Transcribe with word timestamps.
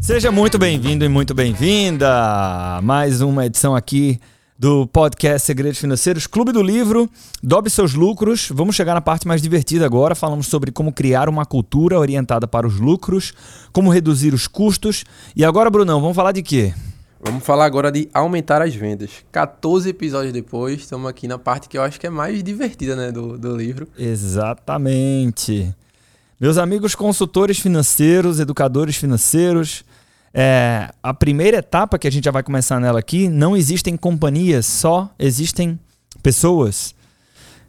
Seja 0.00 0.30
muito 0.30 0.56
bem-vindo 0.56 1.04
e 1.04 1.08
muito 1.08 1.34
bem-vinda 1.34 2.80
mais 2.82 3.20
uma 3.20 3.44
edição 3.46 3.74
aqui 3.74 4.20
do 4.56 4.86
podcast 4.86 5.46
Segredos 5.46 5.78
Financeiros, 5.78 6.26
Clube 6.26 6.52
do 6.52 6.62
Livro, 6.62 7.10
dobre 7.42 7.70
seus 7.70 7.94
lucros. 7.94 8.48
Vamos 8.52 8.76
chegar 8.76 8.94
na 8.94 9.00
parte 9.00 9.26
mais 9.26 9.42
divertida 9.42 9.84
agora. 9.84 10.14
Falamos 10.14 10.46
sobre 10.46 10.70
como 10.70 10.92
criar 10.92 11.28
uma 11.28 11.44
cultura 11.44 11.98
orientada 11.98 12.46
para 12.46 12.66
os 12.66 12.78
lucros, 12.78 13.32
como 13.72 13.90
reduzir 13.90 14.32
os 14.32 14.46
custos. 14.46 15.04
E 15.34 15.44
agora, 15.44 15.70
Brunão, 15.70 16.00
vamos 16.00 16.16
falar 16.16 16.32
de 16.32 16.42
quê? 16.42 16.72
Vamos 17.20 17.42
falar 17.42 17.64
agora 17.64 17.90
de 17.90 18.08
aumentar 18.14 18.62
as 18.62 18.74
vendas. 18.74 19.10
14 19.32 19.88
episódios 19.88 20.32
depois, 20.32 20.80
estamos 20.80 21.10
aqui 21.10 21.26
na 21.26 21.36
parte 21.36 21.68
que 21.68 21.76
eu 21.76 21.82
acho 21.82 21.98
que 21.98 22.06
é 22.06 22.10
mais 22.10 22.42
divertida 22.44 22.94
né, 22.94 23.10
do, 23.10 23.36
do 23.36 23.56
livro. 23.56 23.88
Exatamente. 23.98 25.74
Meus 26.40 26.58
amigos 26.58 26.94
consultores 26.94 27.58
financeiros, 27.58 28.38
educadores 28.38 28.96
financeiros, 28.96 29.84
é, 30.32 30.90
a 31.02 31.12
primeira 31.12 31.56
etapa 31.56 31.98
que 31.98 32.06
a 32.06 32.10
gente 32.10 32.24
já 32.24 32.30
vai 32.30 32.44
começar 32.44 32.78
nela 32.78 33.00
aqui, 33.00 33.28
não 33.28 33.56
existem 33.56 33.96
companhias, 33.96 34.64
só 34.64 35.12
existem 35.18 35.76
pessoas. 36.22 36.94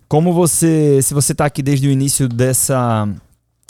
Como 0.07 0.31
você, 0.31 1.01
se 1.01 1.11
você 1.15 1.31
está 1.31 1.45
aqui 1.45 1.63
desde 1.63 1.87
o 1.87 1.91
início 1.91 2.29
dessa, 2.29 3.09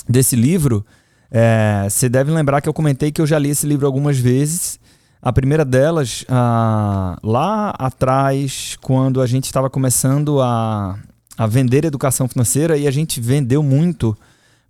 desse 0.07 0.35
livro, 0.35 0.85
é, 1.31 1.87
você 1.89 2.09
deve 2.09 2.31
lembrar 2.31 2.59
que 2.59 2.67
eu 2.67 2.73
comentei 2.73 3.13
que 3.13 3.21
eu 3.21 3.27
já 3.27 3.39
li 3.39 3.49
esse 3.49 3.65
livro 3.65 3.85
algumas 3.85 4.17
vezes 4.17 4.77
a 5.21 5.33
primeira 5.33 5.65
delas, 5.65 6.23
ah, 6.29 7.17
lá 7.21 7.71
atrás, 7.71 8.77
quando 8.81 9.21
a 9.21 9.27
gente 9.27 9.45
estava 9.45 9.69
começando 9.69 10.41
a, 10.41 10.97
a 11.37 11.45
vender 11.45 11.83
educação 11.83 12.27
financeira 12.27 12.77
e 12.77 12.87
a 12.87 12.91
gente 12.91 13.19
vendeu 13.19 13.61
muito 13.61 14.17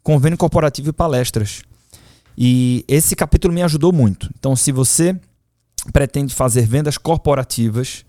convênio 0.02 0.38
corporativo 0.38 0.90
e 0.90 0.94
palestras. 0.94 1.62
E 2.36 2.84
esse 2.88 3.16
capítulo 3.16 3.54
me 3.54 3.62
ajudou 3.62 3.94
muito. 3.94 4.28
Então, 4.40 4.56
se 4.56 4.72
você 4.72 5.16
pretende 5.94 6.34
fazer 6.34 6.66
vendas 6.66 6.98
corporativas, 6.98 8.04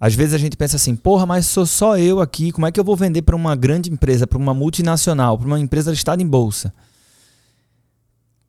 às 0.00 0.14
vezes 0.14 0.32
a 0.32 0.38
gente 0.38 0.56
pensa 0.56 0.76
assim, 0.76 0.96
porra, 0.96 1.26
mas 1.26 1.46
sou 1.46 1.66
só 1.66 1.98
eu 1.98 2.20
aqui, 2.20 2.52
como 2.52 2.66
é 2.66 2.72
que 2.72 2.80
eu 2.80 2.84
vou 2.84 2.96
vender 2.96 3.20
para 3.20 3.36
uma 3.36 3.54
grande 3.54 3.90
empresa, 3.92 4.26
para 4.26 4.38
uma 4.38 4.54
multinacional, 4.54 5.36
para 5.36 5.46
uma 5.46 5.60
empresa 5.60 5.90
listada 5.90 6.22
em 6.22 6.26
bolsa? 6.26 6.72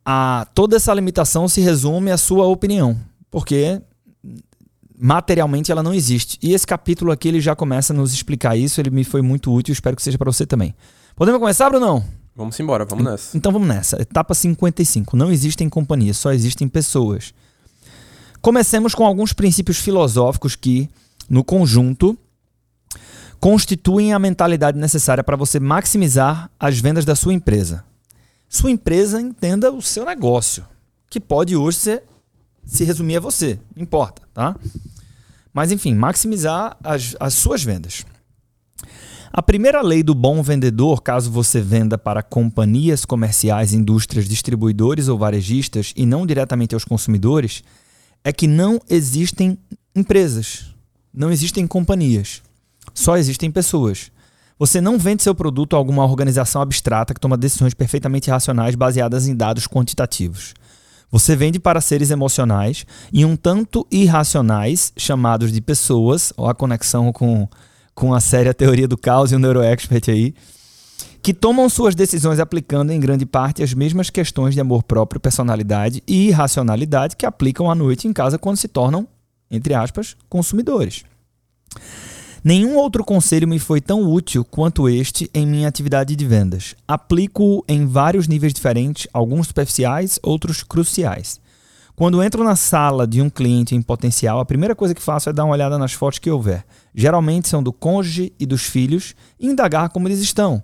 A, 0.02 0.46
toda 0.54 0.76
essa 0.76 0.94
limitação 0.94 1.46
se 1.46 1.60
resume 1.60 2.10
à 2.10 2.16
sua 2.16 2.46
opinião 2.46 2.98
porque 3.34 3.82
materialmente 4.96 5.72
ela 5.72 5.82
não 5.82 5.92
existe. 5.92 6.38
E 6.40 6.54
esse 6.54 6.64
capítulo 6.64 7.10
aqui 7.10 7.26
ele 7.26 7.40
já 7.40 7.56
começa 7.56 7.92
a 7.92 7.96
nos 7.96 8.14
explicar 8.14 8.56
isso, 8.56 8.80
ele 8.80 8.90
me 8.90 9.02
foi 9.02 9.22
muito 9.22 9.52
útil, 9.52 9.72
espero 9.72 9.96
que 9.96 10.02
seja 10.02 10.16
para 10.16 10.30
você 10.30 10.46
também. 10.46 10.72
Podemos 11.16 11.40
começar, 11.40 11.68
Brunão? 11.68 12.04
Vamos 12.36 12.60
embora, 12.60 12.84
vamos 12.84 13.04
nessa. 13.04 13.36
Então 13.36 13.50
vamos 13.50 13.66
nessa. 13.66 14.00
Etapa 14.00 14.36
55. 14.36 15.16
Não 15.16 15.32
existem 15.32 15.68
companhias, 15.68 16.16
só 16.16 16.32
existem 16.32 16.68
pessoas. 16.68 17.34
Comecemos 18.40 18.94
com 18.94 19.04
alguns 19.04 19.32
princípios 19.32 19.78
filosóficos 19.78 20.54
que, 20.54 20.88
no 21.28 21.42
conjunto, 21.42 22.16
constituem 23.40 24.12
a 24.12 24.18
mentalidade 24.20 24.78
necessária 24.78 25.24
para 25.24 25.36
você 25.36 25.58
maximizar 25.58 26.48
as 26.56 26.78
vendas 26.78 27.04
da 27.04 27.16
sua 27.16 27.34
empresa. 27.34 27.84
Sua 28.48 28.70
empresa 28.70 29.20
entenda 29.20 29.72
o 29.72 29.82
seu 29.82 30.04
negócio, 30.04 30.64
que 31.10 31.18
pode 31.18 31.56
hoje 31.56 31.78
ser 31.78 32.04
se 32.66 32.84
resumir 32.84 33.16
a 33.16 33.20
você, 33.20 33.58
não 33.74 33.82
importa, 33.82 34.22
tá? 34.32 34.56
Mas 35.52 35.70
enfim, 35.70 35.94
maximizar 35.94 36.76
as, 36.82 37.16
as 37.20 37.34
suas 37.34 37.62
vendas. 37.62 38.04
A 39.32 39.42
primeira 39.42 39.82
lei 39.82 40.02
do 40.02 40.14
bom 40.14 40.40
vendedor, 40.42 41.02
caso 41.02 41.28
você 41.28 41.60
venda 41.60 41.98
para 41.98 42.22
companhias 42.22 43.04
comerciais, 43.04 43.72
indústrias, 43.72 44.28
distribuidores 44.28 45.08
ou 45.08 45.18
varejistas 45.18 45.92
e 45.96 46.06
não 46.06 46.24
diretamente 46.24 46.72
aos 46.72 46.84
consumidores, 46.84 47.64
é 48.22 48.32
que 48.32 48.46
não 48.46 48.80
existem 48.88 49.58
empresas, 49.94 50.72
não 51.12 51.32
existem 51.32 51.66
companhias, 51.66 52.42
só 52.94 53.16
existem 53.16 53.50
pessoas. 53.50 54.12
Você 54.56 54.80
não 54.80 54.98
vende 54.98 55.24
seu 55.24 55.34
produto 55.34 55.74
a 55.74 55.78
alguma 55.78 56.04
organização 56.04 56.62
abstrata 56.62 57.12
que 57.12 57.20
toma 57.20 57.36
decisões 57.36 57.74
perfeitamente 57.74 58.30
racionais 58.30 58.76
baseadas 58.76 59.26
em 59.26 59.34
dados 59.34 59.66
quantitativos. 59.66 60.54
Você 61.10 61.36
vende 61.36 61.60
para 61.60 61.80
seres 61.80 62.10
emocionais 62.10 62.84
e 63.12 63.24
um 63.24 63.36
tanto 63.36 63.86
irracionais, 63.90 64.92
chamados 64.96 65.52
de 65.52 65.60
pessoas, 65.60 66.32
ou 66.36 66.48
a 66.48 66.54
conexão 66.54 67.12
com, 67.12 67.48
com 67.94 68.14
a 68.14 68.20
séria 68.20 68.52
teoria 68.52 68.88
do 68.88 68.96
caos 68.96 69.30
e 69.30 69.36
o 69.36 69.38
neuroexpert 69.38 70.08
aí, 70.08 70.34
que 71.22 71.32
tomam 71.32 71.68
suas 71.70 71.94
decisões 71.94 72.38
aplicando 72.38 72.90
em 72.90 73.00
grande 73.00 73.24
parte 73.24 73.62
as 73.62 73.72
mesmas 73.72 74.10
questões 74.10 74.54
de 74.54 74.60
amor 74.60 74.82
próprio, 74.82 75.20
personalidade 75.20 76.02
e 76.06 76.28
irracionalidade 76.28 77.16
que 77.16 77.24
aplicam 77.24 77.70
à 77.70 77.74
noite 77.74 78.06
em 78.06 78.12
casa 78.12 78.38
quando 78.38 78.58
se 78.58 78.68
tornam, 78.68 79.08
entre 79.50 79.72
aspas, 79.72 80.16
consumidores. 80.28 81.04
Nenhum 82.44 82.76
outro 82.76 83.02
conselho 83.02 83.48
me 83.48 83.58
foi 83.58 83.80
tão 83.80 84.02
útil 84.02 84.44
quanto 84.44 84.86
este 84.86 85.30
em 85.32 85.46
minha 85.46 85.66
atividade 85.66 86.14
de 86.14 86.26
vendas. 86.26 86.76
Aplico-o 86.86 87.64
em 87.66 87.86
vários 87.86 88.28
níveis 88.28 88.52
diferentes, 88.52 89.08
alguns 89.14 89.46
superficiais, 89.46 90.20
outros 90.22 90.62
cruciais. 90.62 91.40
Quando 91.96 92.22
entro 92.22 92.44
na 92.44 92.54
sala 92.54 93.06
de 93.06 93.22
um 93.22 93.30
cliente 93.30 93.74
em 93.74 93.80
potencial, 93.80 94.40
a 94.40 94.44
primeira 94.44 94.74
coisa 94.74 94.94
que 94.94 95.00
faço 95.00 95.30
é 95.30 95.32
dar 95.32 95.44
uma 95.44 95.54
olhada 95.54 95.78
nas 95.78 95.94
fotos 95.94 96.18
que 96.18 96.30
houver. 96.30 96.66
Geralmente 96.94 97.48
são 97.48 97.62
do 97.62 97.72
cônjuge 97.72 98.30
e 98.38 98.44
dos 98.44 98.64
filhos 98.64 99.14
e 99.40 99.46
indagar 99.46 99.88
como 99.88 100.06
eles 100.06 100.20
estão. 100.20 100.62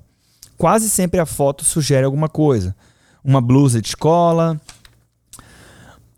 Quase 0.59 0.91
sempre 0.91 1.19
a 1.19 1.25
foto 1.25 1.65
sugere 1.65 2.05
alguma 2.05 2.29
coisa. 2.29 2.77
Uma 3.25 3.41
blusa 3.41 3.81
de 3.81 3.89
escola, 3.89 4.61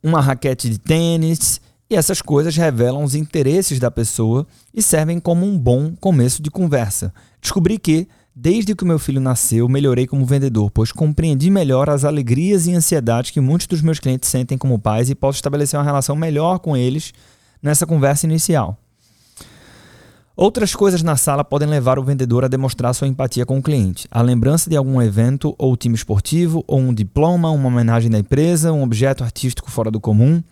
uma 0.02 0.20
raquete 0.20 0.68
de 0.68 0.78
tênis 0.78 1.60
e 1.92 1.94
essas 1.94 2.22
coisas 2.22 2.56
revelam 2.56 3.04
os 3.04 3.14
interesses 3.14 3.78
da 3.78 3.90
pessoa 3.90 4.46
e 4.72 4.82
servem 4.82 5.20
como 5.20 5.44
um 5.44 5.58
bom 5.58 5.94
começo 6.00 6.42
de 6.42 6.50
conversa. 6.50 7.12
Descobri 7.40 7.78
que, 7.78 8.08
desde 8.34 8.74
que 8.74 8.82
o 8.82 8.86
meu 8.86 8.98
filho 8.98 9.20
nasceu, 9.20 9.68
melhorei 9.68 10.06
como 10.06 10.24
vendedor, 10.24 10.70
pois 10.70 10.90
compreendi 10.90 11.50
melhor 11.50 11.90
as 11.90 12.04
alegrias 12.04 12.66
e 12.66 12.72
ansiedades 12.72 13.30
que 13.30 13.42
muitos 13.42 13.66
dos 13.66 13.82
meus 13.82 14.00
clientes 14.00 14.30
sentem 14.30 14.56
como 14.56 14.78
pais 14.78 15.10
e 15.10 15.14
posso 15.14 15.36
estabelecer 15.36 15.78
uma 15.78 15.84
relação 15.84 16.16
melhor 16.16 16.60
com 16.60 16.74
eles 16.74 17.12
nessa 17.62 17.86
conversa 17.86 18.24
inicial. 18.24 18.78
Outras 20.34 20.74
coisas 20.74 21.02
na 21.02 21.14
sala 21.14 21.44
podem 21.44 21.68
levar 21.68 21.98
o 21.98 22.02
vendedor 22.02 22.42
a 22.42 22.48
demonstrar 22.48 22.94
sua 22.94 23.06
empatia 23.06 23.44
com 23.44 23.58
o 23.58 23.62
cliente. 23.62 24.08
A 24.10 24.22
lembrança 24.22 24.70
de 24.70 24.78
algum 24.78 25.00
evento 25.02 25.54
ou 25.58 25.76
time 25.76 25.94
esportivo, 25.94 26.64
ou 26.66 26.80
um 26.80 26.94
diploma, 26.94 27.50
uma 27.50 27.68
homenagem 27.68 28.10
da 28.10 28.18
empresa, 28.18 28.72
um 28.72 28.82
objeto 28.82 29.22
artístico 29.22 29.70
fora 29.70 29.90
do 29.90 30.00
comum. 30.00 30.42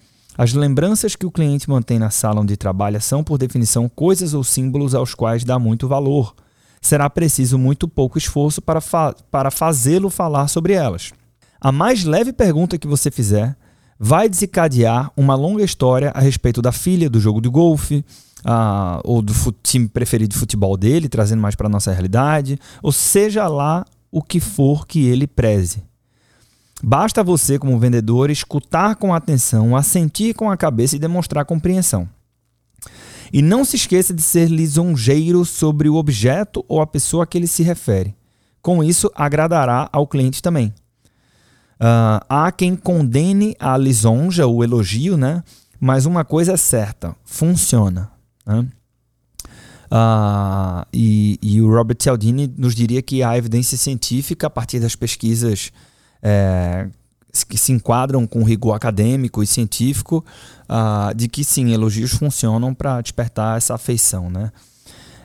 As 0.40 0.54
lembranças 0.54 1.14
que 1.14 1.26
o 1.26 1.30
cliente 1.30 1.68
mantém 1.68 1.98
na 1.98 2.08
sala 2.08 2.40
onde 2.40 2.56
trabalha 2.56 2.98
são, 2.98 3.22
por 3.22 3.36
definição, 3.36 3.90
coisas 3.90 4.32
ou 4.32 4.42
símbolos 4.42 4.94
aos 4.94 5.14
quais 5.14 5.44
dá 5.44 5.58
muito 5.58 5.86
valor. 5.86 6.34
Será 6.80 7.10
preciso 7.10 7.58
muito 7.58 7.86
pouco 7.86 8.16
esforço 8.16 8.62
para, 8.62 8.80
fa 8.80 9.14
para 9.30 9.50
fazê-lo 9.50 10.08
falar 10.08 10.48
sobre 10.48 10.72
elas. 10.72 11.12
A 11.60 11.70
mais 11.70 12.04
leve 12.04 12.32
pergunta 12.32 12.78
que 12.78 12.86
você 12.86 13.10
fizer 13.10 13.54
vai 13.98 14.30
desencadear 14.30 15.12
uma 15.14 15.34
longa 15.34 15.62
história 15.62 16.10
a 16.14 16.20
respeito 16.20 16.62
da 16.62 16.72
filha, 16.72 17.10
do 17.10 17.20
jogo 17.20 17.42
de 17.42 17.50
golfe, 17.50 18.02
uh, 18.38 18.98
ou 19.04 19.20
do 19.20 19.34
time 19.62 19.88
preferido 19.88 20.32
de 20.32 20.38
futebol 20.38 20.74
dele, 20.74 21.10
trazendo 21.10 21.42
mais 21.42 21.54
para 21.54 21.66
a 21.66 21.70
nossa 21.70 21.92
realidade, 21.92 22.58
ou 22.82 22.92
seja 22.92 23.46
lá 23.46 23.84
o 24.10 24.22
que 24.22 24.40
for 24.40 24.86
que 24.86 25.06
ele 25.06 25.26
preze. 25.26 25.89
Basta 26.82 27.22
você, 27.22 27.58
como 27.58 27.78
vendedor, 27.78 28.30
escutar 28.30 28.96
com 28.96 29.14
atenção, 29.14 29.76
assentir 29.76 30.34
com 30.34 30.50
a 30.50 30.56
cabeça 30.56 30.96
e 30.96 30.98
demonstrar 30.98 31.44
compreensão. 31.44 32.08
E 33.32 33.42
não 33.42 33.64
se 33.64 33.76
esqueça 33.76 34.12
de 34.12 34.22
ser 34.22 34.48
lisonjeiro 34.48 35.44
sobre 35.44 35.88
o 35.88 35.96
objeto 35.96 36.64
ou 36.66 36.80
a 36.80 36.86
pessoa 36.86 37.24
a 37.24 37.26
que 37.26 37.38
ele 37.38 37.46
se 37.46 37.62
refere. 37.62 38.14
Com 38.60 38.82
isso, 38.82 39.10
agradará 39.14 39.88
ao 39.92 40.06
cliente 40.06 40.42
também. 40.42 40.74
Uh, 41.80 42.20
há 42.28 42.52
quem 42.52 42.76
condene 42.76 43.54
a 43.58 43.76
lisonja, 43.76 44.46
o 44.46 44.62
elogio, 44.62 45.16
né? 45.16 45.42
mas 45.80 46.04
uma 46.04 46.24
coisa 46.24 46.52
é 46.52 46.56
certa: 46.56 47.16
funciona. 47.24 48.10
Né? 48.44 48.66
Uh, 49.90 50.86
e, 50.92 51.38
e, 51.42 51.60
o 51.60 51.68
Robert 51.74 51.96
Cialdini 52.00 52.52
nos 52.56 52.74
diria 52.74 53.02
que 53.02 53.22
a 53.22 53.36
evidência 53.36 53.76
científica, 53.78 54.46
a 54.46 54.50
partir 54.50 54.78
das 54.78 54.94
pesquisas 54.94 55.72
é, 56.22 56.88
que 57.48 57.56
se 57.56 57.72
enquadram 57.72 58.26
com 58.26 58.42
rigor 58.42 58.74
acadêmico 58.74 59.42
e 59.42 59.46
científico, 59.46 60.24
uh, 60.68 61.14
de 61.14 61.28
que 61.28 61.44
sim, 61.44 61.72
elogios 61.72 62.12
funcionam 62.12 62.74
para 62.74 63.00
despertar 63.00 63.56
essa 63.56 63.74
afeição, 63.74 64.28
né? 64.28 64.50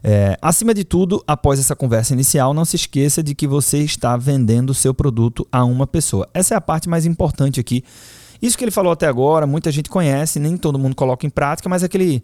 É, 0.07 0.38
acima 0.39 0.71
de 0.71 0.83
tudo, 0.83 1.24
após 1.25 1.59
essa 1.59 1.75
conversa 1.75 2.13
inicial, 2.13 2.53
não 2.53 2.63
se 2.63 2.75
esqueça 2.75 3.24
de 3.24 3.33
que 3.33 3.47
você 3.47 3.80
está 3.80 4.15
vendendo 4.15 4.71
seu 4.71 4.94
produto 4.94 5.47
a 5.51 5.65
uma 5.65 5.88
pessoa. 5.88 6.30
Essa 6.31 6.53
é 6.53 6.57
a 6.57 6.62
parte 6.62 6.88
mais 6.88 7.07
importante 7.07 7.59
aqui. 7.59 7.83
Isso 8.39 8.56
que 8.56 8.63
ele 8.63 8.69
falou 8.69 8.92
até 8.92 9.07
agora, 9.07 9.47
muita 9.47 9.71
gente 9.71 9.89
conhece, 9.89 10.39
nem 10.39 10.57
todo 10.57 10.77
mundo 10.77 10.95
coloca 10.95 11.25
em 11.25 11.30
prática, 11.31 11.68
mas 11.68 11.83
aquele 11.83 12.24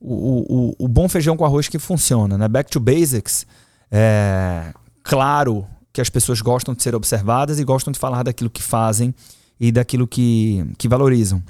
o, 0.00 0.74
o, 0.78 0.84
o 0.84 0.88
bom 0.88 1.08
feijão 1.08 1.36
com 1.36 1.44
arroz 1.44 1.66
que 1.66 1.80
funciona, 1.80 2.38
né? 2.38 2.46
Back 2.46 2.70
to 2.70 2.78
basics. 2.78 3.44
É 3.90 4.72
claro 5.02 5.66
que 5.92 6.00
as 6.00 6.08
pessoas 6.08 6.40
gostam 6.40 6.74
de 6.74 6.82
ser 6.82 6.94
observadas 6.94 7.58
e 7.58 7.64
gostam 7.64 7.92
de 7.92 7.98
falar 7.98 8.22
daquilo 8.22 8.50
que 8.50 8.62
fazem 8.62 9.14
e 9.58 9.70
daquilo 9.72 10.06
que, 10.06 10.64
que 10.78 10.88
valorizam. 10.88 11.42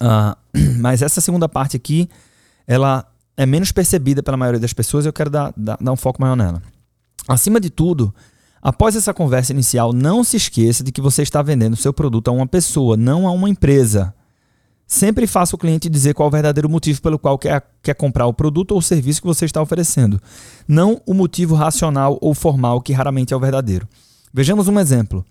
Uh, 0.00 0.36
mas 0.80 1.02
essa 1.02 1.20
segunda 1.20 1.48
parte 1.48 1.76
aqui, 1.76 2.08
ela 2.66 3.06
é 3.36 3.46
menos 3.46 3.72
percebida 3.72 4.22
pela 4.22 4.36
maioria 4.36 4.60
das 4.60 4.72
pessoas 4.72 5.04
e 5.04 5.08
eu 5.08 5.12
quero 5.12 5.30
dar, 5.30 5.52
dar, 5.56 5.78
dar 5.80 5.92
um 5.92 5.96
foco 5.96 6.20
maior 6.20 6.36
nela. 6.36 6.62
Acima 7.28 7.60
de 7.60 7.70
tudo, 7.70 8.14
após 8.60 8.96
essa 8.96 9.14
conversa 9.14 9.52
inicial, 9.52 9.92
não 9.92 10.24
se 10.24 10.36
esqueça 10.36 10.82
de 10.82 10.92
que 10.92 11.00
você 11.00 11.22
está 11.22 11.40
vendendo 11.40 11.76
seu 11.76 11.92
produto 11.92 12.28
a 12.28 12.32
uma 12.32 12.46
pessoa, 12.46 12.96
não 12.96 13.26
a 13.26 13.30
uma 13.30 13.48
empresa. 13.48 14.14
Sempre 14.90 15.28
faça 15.28 15.54
o 15.54 15.58
cliente 15.58 15.88
dizer 15.88 16.14
qual 16.14 16.26
o 16.26 16.32
verdadeiro 16.32 16.68
motivo 16.68 17.00
pelo 17.00 17.16
qual 17.16 17.38
quer, 17.38 17.64
quer 17.80 17.94
comprar 17.94 18.26
o 18.26 18.34
produto 18.34 18.72
ou 18.72 18.82
serviço 18.82 19.20
que 19.20 19.26
você 19.26 19.44
está 19.44 19.62
oferecendo, 19.62 20.20
não 20.66 21.00
o 21.06 21.14
motivo 21.14 21.54
racional 21.54 22.18
ou 22.20 22.34
formal 22.34 22.80
que 22.80 22.92
raramente 22.92 23.32
é 23.32 23.36
o 23.36 23.38
verdadeiro. 23.38 23.86
Vejamos 24.34 24.66
um 24.66 24.80
exemplo. 24.80 25.24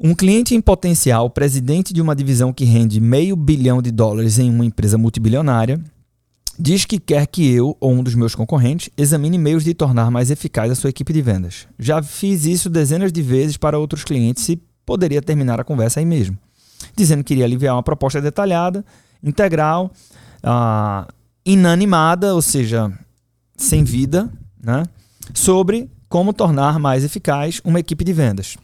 Um 0.00 0.14
cliente 0.14 0.54
em 0.54 0.62
potencial, 0.62 1.28
presidente 1.28 1.92
de 1.92 2.00
uma 2.00 2.16
divisão 2.16 2.54
que 2.54 2.64
rende 2.64 3.02
meio 3.02 3.36
bilhão 3.36 3.82
de 3.82 3.90
dólares 3.90 4.38
em 4.38 4.48
uma 4.48 4.64
empresa 4.64 4.96
multibilionária, 4.96 5.78
diz 6.58 6.86
que 6.86 6.98
quer 6.98 7.26
que 7.26 7.52
eu 7.52 7.76
ou 7.78 7.92
um 7.92 8.02
dos 8.02 8.14
meus 8.14 8.34
concorrentes 8.34 8.88
examine 8.96 9.36
meios 9.36 9.62
de 9.62 9.74
tornar 9.74 10.10
mais 10.10 10.30
eficaz 10.30 10.72
a 10.72 10.74
sua 10.74 10.88
equipe 10.88 11.12
de 11.12 11.20
vendas. 11.20 11.68
Já 11.78 12.02
fiz 12.02 12.46
isso 12.46 12.70
dezenas 12.70 13.12
de 13.12 13.20
vezes 13.20 13.58
para 13.58 13.78
outros 13.78 14.04
clientes 14.04 14.48
e 14.48 14.58
poderia 14.86 15.20
terminar 15.20 15.60
a 15.60 15.64
conversa 15.64 16.00
aí 16.00 16.06
mesmo 16.06 16.38
dizendo 16.96 17.24
que 17.24 17.34
iria 17.34 17.44
aliviar 17.44 17.74
uma 17.74 17.82
proposta 17.82 18.20
detalhada, 18.20 18.84
integral, 19.22 19.90
uh, 20.42 21.12
inanimada, 21.44 22.34
ou 22.34 22.42
seja, 22.42 22.92
sem 23.56 23.84
vida, 23.84 24.30
né? 24.62 24.84
sobre 25.32 25.90
como 26.08 26.32
tornar 26.32 26.78
mais 26.78 27.04
eficaz 27.04 27.60
uma 27.64 27.80
equipe 27.80 28.04
de 28.04 28.12
vendas. 28.12 28.56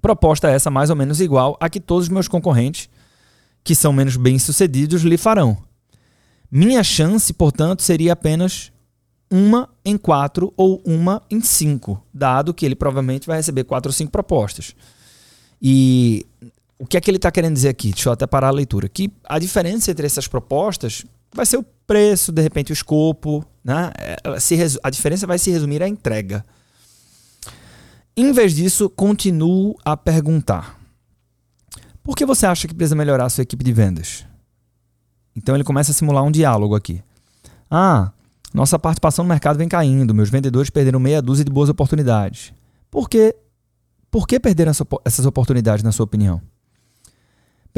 Proposta 0.00 0.48
essa 0.48 0.70
mais 0.70 0.90
ou 0.90 0.96
menos 0.96 1.20
igual 1.20 1.56
a 1.60 1.68
que 1.68 1.80
todos 1.80 2.04
os 2.04 2.08
meus 2.08 2.28
concorrentes, 2.28 2.88
que 3.64 3.74
são 3.74 3.92
menos 3.92 4.16
bem-sucedidos, 4.16 5.02
lhe 5.02 5.16
farão. 5.16 5.56
Minha 6.50 6.82
chance, 6.82 7.32
portanto, 7.32 7.82
seria 7.82 8.12
apenas 8.12 8.72
uma 9.30 9.68
em 9.84 9.98
quatro 9.98 10.52
ou 10.56 10.80
uma 10.84 11.22
em 11.30 11.40
cinco, 11.40 12.02
dado 12.12 12.54
que 12.54 12.64
ele 12.64 12.74
provavelmente 12.74 13.26
vai 13.26 13.36
receber 13.36 13.64
quatro 13.64 13.90
ou 13.90 13.92
cinco 13.92 14.10
propostas. 14.10 14.74
E 15.60 16.24
o 16.78 16.86
que 16.86 16.96
é 16.96 17.00
que 17.00 17.10
ele 17.10 17.16
está 17.18 17.30
querendo 17.30 17.54
dizer 17.54 17.68
aqui? 17.68 17.90
Deixa 17.90 18.08
eu 18.08 18.12
até 18.12 18.26
parar 18.26 18.48
a 18.48 18.52
leitura. 18.52 18.88
Que 18.88 19.12
a 19.24 19.38
diferença 19.38 19.90
entre 19.90 20.06
essas 20.06 20.28
propostas 20.28 21.04
vai 21.34 21.44
ser 21.44 21.56
o 21.56 21.64
preço, 21.86 22.30
de 22.30 22.40
repente 22.40 22.72
o 22.72 22.74
escopo, 22.74 23.44
né? 23.64 23.90
a 24.82 24.90
diferença 24.90 25.26
vai 25.26 25.38
se 25.38 25.50
resumir 25.50 25.82
à 25.82 25.88
entrega. 25.88 26.44
Em 28.16 28.32
vez 28.32 28.54
disso, 28.54 28.88
continuo 28.88 29.76
a 29.84 29.96
perguntar: 29.96 30.78
por 32.02 32.16
que 32.16 32.24
você 32.24 32.46
acha 32.46 32.68
que 32.68 32.74
precisa 32.74 32.96
melhorar 32.96 33.26
a 33.26 33.28
sua 33.28 33.42
equipe 33.42 33.64
de 33.64 33.72
vendas? 33.72 34.24
Então 35.36 35.54
ele 35.54 35.64
começa 35.64 35.90
a 35.90 35.94
simular 35.94 36.24
um 36.24 36.30
diálogo 36.30 36.74
aqui. 36.74 37.02
Ah, 37.70 38.12
nossa 38.52 38.78
participação 38.78 39.24
no 39.24 39.28
mercado 39.28 39.58
vem 39.58 39.68
caindo, 39.68 40.14
meus 40.14 40.30
vendedores 40.30 40.70
perderam 40.70 40.98
meia 40.98 41.20
dúzia 41.22 41.44
de 41.44 41.50
boas 41.50 41.68
oportunidades. 41.68 42.52
Por 42.90 43.08
que, 43.08 43.36
por 44.10 44.26
que 44.26 44.40
perderam 44.40 44.72
essas 45.04 45.26
oportunidades, 45.26 45.84
na 45.84 45.92
sua 45.92 46.04
opinião? 46.04 46.40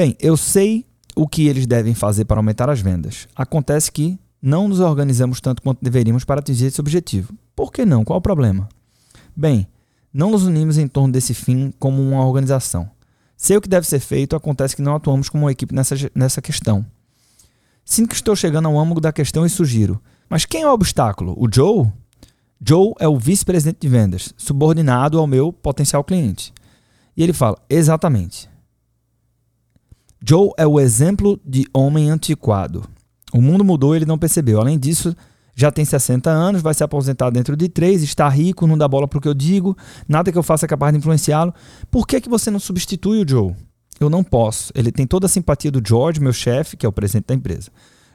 Bem, 0.00 0.16
eu 0.18 0.34
sei 0.34 0.86
o 1.14 1.28
que 1.28 1.46
eles 1.46 1.66
devem 1.66 1.92
fazer 1.92 2.24
para 2.24 2.38
aumentar 2.38 2.70
as 2.70 2.80
vendas. 2.80 3.28
Acontece 3.36 3.92
que 3.92 4.18
não 4.40 4.66
nos 4.66 4.80
organizamos 4.80 5.42
tanto 5.42 5.60
quanto 5.60 5.84
deveríamos 5.84 6.24
para 6.24 6.40
atingir 6.40 6.64
esse 6.64 6.80
objetivo. 6.80 7.34
Por 7.54 7.70
que 7.70 7.84
não? 7.84 8.02
Qual 8.02 8.18
o 8.18 8.22
problema? 8.22 8.66
Bem, 9.36 9.68
não 10.10 10.30
nos 10.30 10.44
unimos 10.44 10.78
em 10.78 10.88
torno 10.88 11.12
desse 11.12 11.34
fim 11.34 11.70
como 11.78 12.00
uma 12.00 12.24
organização. 12.24 12.90
Sei 13.36 13.58
o 13.58 13.60
que 13.60 13.68
deve 13.68 13.86
ser 13.86 14.00
feito, 14.00 14.34
acontece 14.34 14.74
que 14.74 14.80
não 14.80 14.94
atuamos 14.94 15.28
como 15.28 15.44
uma 15.44 15.52
equipe 15.52 15.74
nessa, 15.74 15.94
nessa 16.14 16.40
questão. 16.40 16.82
Sinto 17.84 18.08
que 18.08 18.14
estou 18.14 18.34
chegando 18.34 18.68
ao 18.68 18.78
âmago 18.78 19.02
da 19.02 19.12
questão 19.12 19.44
e 19.44 19.50
sugiro. 19.50 20.00
Mas 20.30 20.46
quem 20.46 20.62
é 20.62 20.66
o 20.66 20.72
obstáculo? 20.72 21.34
O 21.36 21.46
Joe? 21.54 21.92
Joe 22.58 22.94
é 22.98 23.06
o 23.06 23.18
vice-presidente 23.18 23.80
de 23.82 23.88
vendas, 23.88 24.32
subordinado 24.38 25.18
ao 25.18 25.26
meu 25.26 25.52
potencial 25.52 26.02
cliente. 26.02 26.54
E 27.14 27.22
ele 27.22 27.34
fala: 27.34 27.58
Exatamente. 27.68 28.49
Joe 30.26 30.50
é 30.56 30.66
o 30.66 30.78
exemplo 30.78 31.40
de 31.44 31.66
homem 31.72 32.10
antiquado. 32.10 32.84
O 33.32 33.40
mundo 33.40 33.64
mudou 33.64 33.94
e 33.94 33.98
ele 33.98 34.06
não 34.06 34.18
percebeu. 34.18 34.60
Além 34.60 34.78
disso, 34.78 35.16
já 35.54 35.70
tem 35.70 35.84
60 35.84 36.30
anos, 36.30 36.62
vai 36.62 36.74
se 36.74 36.84
aposentar 36.84 37.30
dentro 37.30 37.56
de 37.56 37.68
3, 37.68 38.02
está 38.02 38.28
rico, 38.28 38.66
não 38.66 38.76
dá 38.76 38.86
bola 38.86 39.08
para 39.08 39.18
o 39.18 39.20
que 39.20 39.28
eu 39.28 39.34
digo, 39.34 39.76
nada 40.08 40.30
que 40.30 40.38
eu 40.38 40.42
faça 40.42 40.66
é 40.66 40.68
capaz 40.68 40.92
de 40.92 40.98
influenciá-lo. 40.98 41.54
Por 41.90 42.06
que, 42.06 42.20
que 42.20 42.28
você 42.28 42.50
não 42.50 42.58
substitui 42.58 43.22
o 43.22 43.28
Joe? 43.28 43.54
Eu 43.98 44.08
não 44.08 44.24
posso. 44.24 44.72
Ele 44.74 44.90
tem 44.90 45.06
toda 45.06 45.26
a 45.26 45.28
simpatia 45.28 45.70
do 45.70 45.82
George, 45.86 46.20
meu 46.20 46.32
chefe, 46.32 46.76
que 46.76 46.86
é 46.86 46.88
o 46.88 46.92
presidente 46.92 47.26
da 47.26 47.34
empresa. 47.34 47.70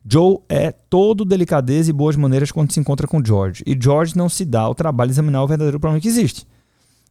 Joe 0.08 0.38
é 0.48 0.72
todo 0.72 1.26
delicadeza 1.26 1.90
e 1.90 1.94
boas 1.94 2.16
maneiras 2.16 2.52
quando 2.52 2.72
se 2.72 2.80
encontra 2.80 3.08
com 3.08 3.24
George. 3.24 3.64
E 3.66 3.78
George 3.80 4.16
não 4.16 4.30
se 4.30 4.46
dá 4.46 4.62
ao 4.62 4.76
trabalho 4.76 5.10
de 5.10 5.14
examinar 5.14 5.44
o 5.44 5.48
verdadeiro 5.48 5.80
problema 5.80 6.02
que 6.02 6.08
existe. 6.08 6.48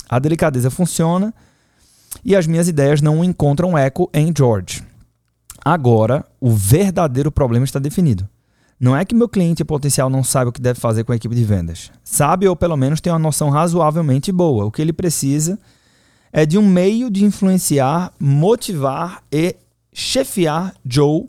A 0.09 0.19
delicadeza 0.19 0.71
funciona, 0.71 1.35
e 2.25 2.37
as 2.37 2.47
minhas 2.47 2.69
ideias 2.69 3.01
não 3.01 3.25
encontram 3.25 3.77
eco 3.77 4.11
em 4.13 4.33
George. 4.37 4.83
Agora, 5.65 6.25
o 6.41 6.51
verdadeiro 6.51 7.33
problema 7.33 7.65
está 7.65 7.79
definido. 7.79 8.29
Não 8.79 8.95
é 8.95 9.05
que 9.05 9.15
meu 9.15 9.29
cliente 9.29 9.65
potencial 9.65 10.11
não 10.11 10.23
saiba 10.23 10.51
o 10.51 10.53
que 10.53 10.61
deve 10.61 10.79
fazer 10.79 11.05
com 11.05 11.13
a 11.13 11.17
equipe 11.17 11.35
de 11.35 11.45
vendas. 11.45 11.91
Sabe 12.03 12.47
ou 12.47 12.55
pelo 12.55 12.77
menos 12.77 13.01
tem 13.01 13.13
uma 13.13 13.19
noção 13.19 13.49
razoavelmente 13.49 14.31
boa. 14.31 14.67
O 14.67 14.71
que 14.71 14.83
ele 14.83 14.93
precisa 14.93 15.59
é 16.33 16.45
de 16.45 16.59
um 16.59 16.69
meio 16.69 17.09
de 17.11 17.25
influenciar, 17.25 18.13
motivar 18.19 19.23
e 19.33 19.57
chefiar 19.93 20.75
Joe 20.85 21.25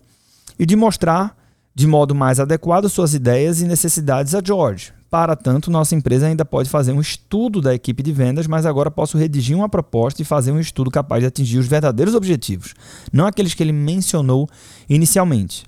e 0.57 0.65
de 0.65 0.75
mostrar 0.75 1.37
de 1.73 1.85
modo 1.85 2.15
mais 2.15 2.39
adequado 2.39 2.89
suas 2.89 3.13
ideias 3.13 3.61
e 3.61 3.65
necessidades 3.65 4.33
a 4.33 4.41
George. 4.43 4.91
Para 5.15 5.33
tanto, 5.33 5.71
nossa 5.71 5.95
empresa 5.95 6.27
ainda 6.27 6.43
pode 6.43 6.69
fazer 6.69 6.91
um 6.91 6.99
estudo 6.99 7.61
da 7.61 7.73
equipe 7.73 8.03
de 8.03 8.11
vendas, 8.11 8.47
mas 8.47 8.65
agora 8.65 8.91
posso 8.91 9.17
redigir 9.17 9.55
uma 9.55 9.69
proposta 9.69 10.21
e 10.21 10.25
fazer 10.25 10.51
um 10.51 10.59
estudo 10.59 10.91
capaz 10.91 11.21
de 11.21 11.27
atingir 11.27 11.57
os 11.57 11.67
verdadeiros 11.67 12.13
objetivos, 12.13 12.73
não 13.13 13.25
aqueles 13.25 13.53
que 13.53 13.63
ele 13.63 13.71
mencionou 13.71 14.45
inicialmente. 14.89 15.63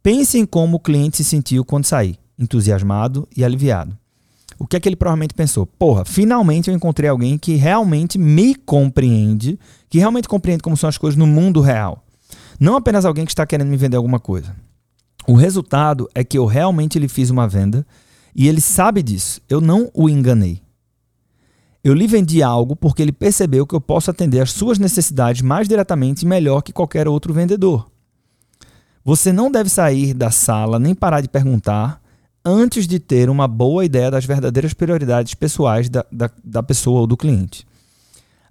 Pense 0.00 0.38
em 0.38 0.46
como 0.46 0.76
o 0.76 0.80
cliente 0.80 1.16
se 1.16 1.24
sentiu 1.24 1.64
quando 1.64 1.84
sair, 1.84 2.16
entusiasmado 2.38 3.26
e 3.36 3.44
aliviado. 3.44 3.98
O 4.56 4.68
que 4.68 4.76
é 4.76 4.80
que 4.80 4.88
ele 4.88 4.94
provavelmente 4.94 5.34
pensou? 5.34 5.66
Porra, 5.66 6.04
finalmente 6.04 6.70
eu 6.70 6.76
encontrei 6.76 7.10
alguém 7.10 7.36
que 7.36 7.56
realmente 7.56 8.18
me 8.18 8.54
compreende, 8.54 9.58
que 9.88 9.98
realmente 9.98 10.28
compreende 10.28 10.62
como 10.62 10.76
são 10.76 10.88
as 10.88 10.96
coisas 10.96 11.18
no 11.18 11.26
mundo 11.26 11.60
real. 11.60 12.04
Não 12.60 12.76
apenas 12.76 13.04
alguém 13.04 13.24
que 13.24 13.32
está 13.32 13.44
querendo 13.44 13.66
me 13.66 13.76
vender 13.76 13.96
alguma 13.96 14.20
coisa. 14.20 14.54
O 15.26 15.34
resultado 15.34 16.08
é 16.14 16.22
que 16.22 16.38
eu 16.38 16.46
realmente 16.46 17.00
lhe 17.00 17.08
fiz 17.08 17.30
uma 17.30 17.48
venda 17.48 17.84
e 18.34 18.48
ele 18.48 18.60
sabe 18.60 19.02
disso. 19.02 19.40
Eu 19.48 19.60
não 19.60 19.90
o 19.94 20.08
enganei. 20.08 20.62
Eu 21.82 21.94
lhe 21.94 22.06
vendi 22.06 22.42
algo 22.42 22.76
porque 22.76 23.00
ele 23.00 23.12
percebeu 23.12 23.66
que 23.66 23.74
eu 23.74 23.80
posso 23.80 24.10
atender 24.10 24.40
às 24.40 24.52
suas 24.52 24.78
necessidades 24.78 25.40
mais 25.40 25.66
diretamente 25.66 26.22
e 26.22 26.28
melhor 26.28 26.60
que 26.60 26.72
qualquer 26.72 27.08
outro 27.08 27.32
vendedor. 27.32 27.90
Você 29.02 29.32
não 29.32 29.50
deve 29.50 29.70
sair 29.70 30.12
da 30.12 30.30
sala 30.30 30.78
nem 30.78 30.94
parar 30.94 31.22
de 31.22 31.28
perguntar 31.28 32.00
antes 32.44 32.86
de 32.86 32.98
ter 32.98 33.30
uma 33.30 33.48
boa 33.48 33.84
ideia 33.84 34.10
das 34.10 34.24
verdadeiras 34.24 34.74
prioridades 34.74 35.34
pessoais 35.34 35.88
da, 35.88 36.04
da, 36.12 36.30
da 36.44 36.62
pessoa 36.62 37.00
ou 37.00 37.06
do 37.06 37.16
cliente. 37.16 37.66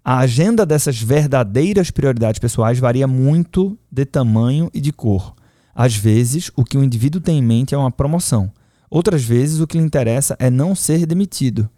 A 0.03 0.19
agenda 0.19 0.65
dessas 0.65 0.99
verdadeiras 0.99 1.91
prioridades 1.91 2.39
pessoais 2.39 2.79
varia 2.79 3.07
muito 3.07 3.77
de 3.91 4.05
tamanho 4.05 4.69
e 4.73 4.81
de 4.81 4.91
cor. 4.91 5.35
Às 5.75 5.95
vezes, 5.95 6.51
o 6.55 6.63
que 6.63 6.77
o 6.77 6.83
indivíduo 6.83 7.21
tem 7.21 7.37
em 7.37 7.43
mente 7.43 7.75
é 7.75 7.77
uma 7.77 7.91
promoção. 7.91 8.51
Outras 8.89 9.23
vezes, 9.23 9.59
o 9.59 9.67
que 9.67 9.77
lhe 9.77 9.83
interessa 9.83 10.35
é 10.39 10.49
não 10.49 10.73
ser 10.73 11.05
demitido. 11.05 11.69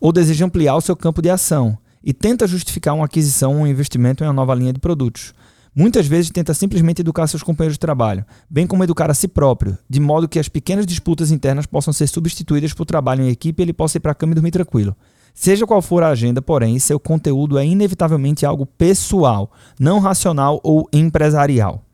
Ou 0.00 0.12
deseja 0.12 0.46
ampliar 0.46 0.76
o 0.76 0.80
seu 0.80 0.96
campo 0.96 1.20
de 1.20 1.28
ação 1.28 1.76
e 2.02 2.14
tenta 2.14 2.46
justificar 2.46 2.94
uma 2.94 3.04
aquisição 3.04 3.56
ou 3.56 3.62
um 3.62 3.66
investimento 3.66 4.24
em 4.24 4.26
uma 4.26 4.32
nova 4.32 4.54
linha 4.54 4.72
de 4.72 4.80
produtos. 4.80 5.34
Muitas 5.74 6.06
vezes 6.06 6.30
tenta 6.30 6.52
simplesmente 6.52 7.00
educar 7.00 7.26
seus 7.26 7.42
companheiros 7.42 7.76
de 7.76 7.80
trabalho, 7.80 8.24
bem 8.48 8.66
como 8.66 8.82
educar 8.82 9.10
a 9.10 9.14
si 9.14 9.28
próprio, 9.28 9.78
de 9.88 10.00
modo 10.00 10.28
que 10.28 10.38
as 10.38 10.48
pequenas 10.48 10.84
disputas 10.84 11.30
internas 11.30 11.66
possam 11.66 11.92
ser 11.92 12.08
substituídas 12.08 12.72
por 12.72 12.84
trabalho 12.86 13.22
em 13.22 13.28
equipe 13.28 13.62
e 13.62 13.64
ele 13.64 13.72
possa 13.72 13.98
ir 13.98 14.00
para 14.00 14.12
a 14.12 14.14
cama 14.14 14.32
e 14.32 14.34
dormir 14.34 14.50
tranquilo. 14.50 14.96
Seja 15.32 15.66
qual 15.66 15.80
for 15.80 16.02
a 16.02 16.08
agenda, 16.08 16.42
porém, 16.42 16.78
seu 16.78 16.98
conteúdo 16.98 17.56
é 17.56 17.64
inevitavelmente 17.64 18.44
algo 18.44 18.66
pessoal, 18.66 19.52
não 19.78 20.00
racional 20.00 20.60
ou 20.64 20.88
empresarial. 20.92 21.84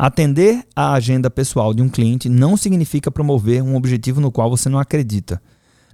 Atender 0.00 0.64
à 0.76 0.92
agenda 0.92 1.28
pessoal 1.28 1.74
de 1.74 1.82
um 1.82 1.88
cliente 1.88 2.28
não 2.28 2.56
significa 2.56 3.10
promover 3.10 3.64
um 3.64 3.74
objetivo 3.74 4.20
no 4.20 4.30
qual 4.30 4.48
você 4.48 4.68
não 4.68 4.78
acredita. 4.78 5.42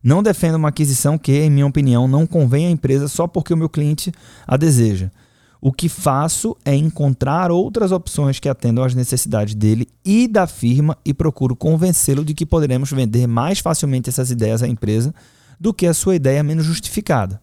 Não 0.03 0.23
defenda 0.23 0.59
uma 0.59 0.69
aquisição 0.69 1.17
que, 1.17 1.33
em 1.33 1.49
minha 1.49 1.67
opinião, 1.67 2.07
não 2.07 2.27
convém 2.27 2.67
à 2.67 2.71
empresa 2.71 3.09
só 3.09 3.27
porque 3.27 3.55
o 3.55 3.57
meu 3.57 3.67
cliente 3.67 4.13
a 4.47 4.59
deseja. 4.59 5.11
O 5.59 5.73
que 5.73 5.89
faço 5.89 6.55
é 6.67 6.75
encontrar 6.75 7.51
outras 7.51 7.93
opções 7.93 8.39
que 8.39 8.47
atendam 8.47 8.85
às 8.85 8.95
necessidades 8.95 9.55
dele 9.55 9.89
e 10.05 10.29
da 10.29 10.47
firma 10.47 10.99
e 11.03 11.15
procuro 11.15 11.57
convencê-lo 11.57 12.27
de 12.27 12.35
que 12.35 12.45
poderemos 12.45 12.93
vender 12.93 13.27
mais 13.27 13.61
facilmente 13.61 14.11
essas 14.11 14.31
ideias 14.31 14.63
à 14.63 14.69
empresa 14.69 15.15
do 15.59 15.73
que 15.73 15.87
a 15.87 15.95
sua 15.95 16.15
ideia 16.15 16.43
menos 16.43 16.67
justificada. 16.67 17.41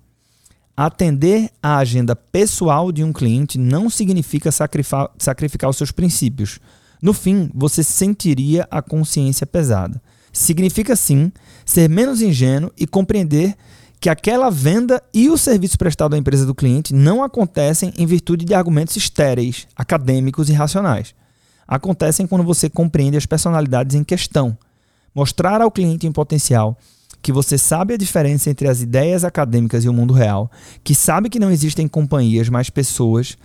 Atender 0.76 1.50
à 1.62 1.78
agenda 1.78 2.16
pessoal 2.16 2.92
de 2.92 3.04
um 3.04 3.12
cliente 3.12 3.58
não 3.58 3.90
significa 3.90 4.52
sacrificar 4.52 5.70
os 5.70 5.78
seus 5.78 5.92
princípios. 5.92 6.60
No 7.02 7.14
fim, 7.14 7.50
você 7.54 7.84
sentiria 7.84 8.68
a 8.72 8.82
consciência 8.82 9.46
pesada. 9.46 10.02
Significa 10.32 10.96
sim 10.96 11.32
ser 11.66 11.90
menos 11.90 12.22
ingênuo 12.22 12.72
e 12.78 12.88
compreender 12.88 13.56
que 14.00 14.10
aquela 14.10 14.50
venda 14.50 15.04
e 15.14 15.30
o 15.30 15.38
serviço 15.38 15.78
prestado 15.78 16.16
à 16.16 16.18
empresa 16.18 16.46
do 16.46 16.56
cliente 16.56 16.94
não 16.94 17.24
acontecem 17.24 17.94
em 17.98 18.06
virtude 18.06 18.46
de 18.46 18.54
argumentos 18.54 18.96
estéreis, 18.96 19.68
acadêmicos 19.76 20.50
e 20.50 20.54
racionais. 20.54 21.14
Acontecem 21.68 22.26
quando 22.26 22.44
você 22.44 22.70
compreende 22.70 23.18
as 23.18 23.26
personalidades 23.26 23.96
em 23.96 24.04
questão. 24.04 24.58
Mostrar 25.14 25.62
ao 25.62 25.70
cliente 25.70 26.08
em 26.08 26.12
potencial 26.12 26.78
que 27.22 27.32
você 27.32 27.58
sabe 27.58 27.94
a 27.94 27.98
diferença 27.98 28.50
entre 28.50 28.68
as 28.68 28.82
ideias 28.82 29.24
acadêmicas 29.24 29.86
e 29.86 29.90
o 29.90 29.94
mundo 29.94 30.14
real, 30.14 30.50
que 30.84 30.96
sabe 30.96 31.30
que 31.30 31.40
não 31.40 31.52
existem 31.52 31.88
companhias, 31.88 32.50
mas 32.50 32.70
pessoas, 32.70 33.38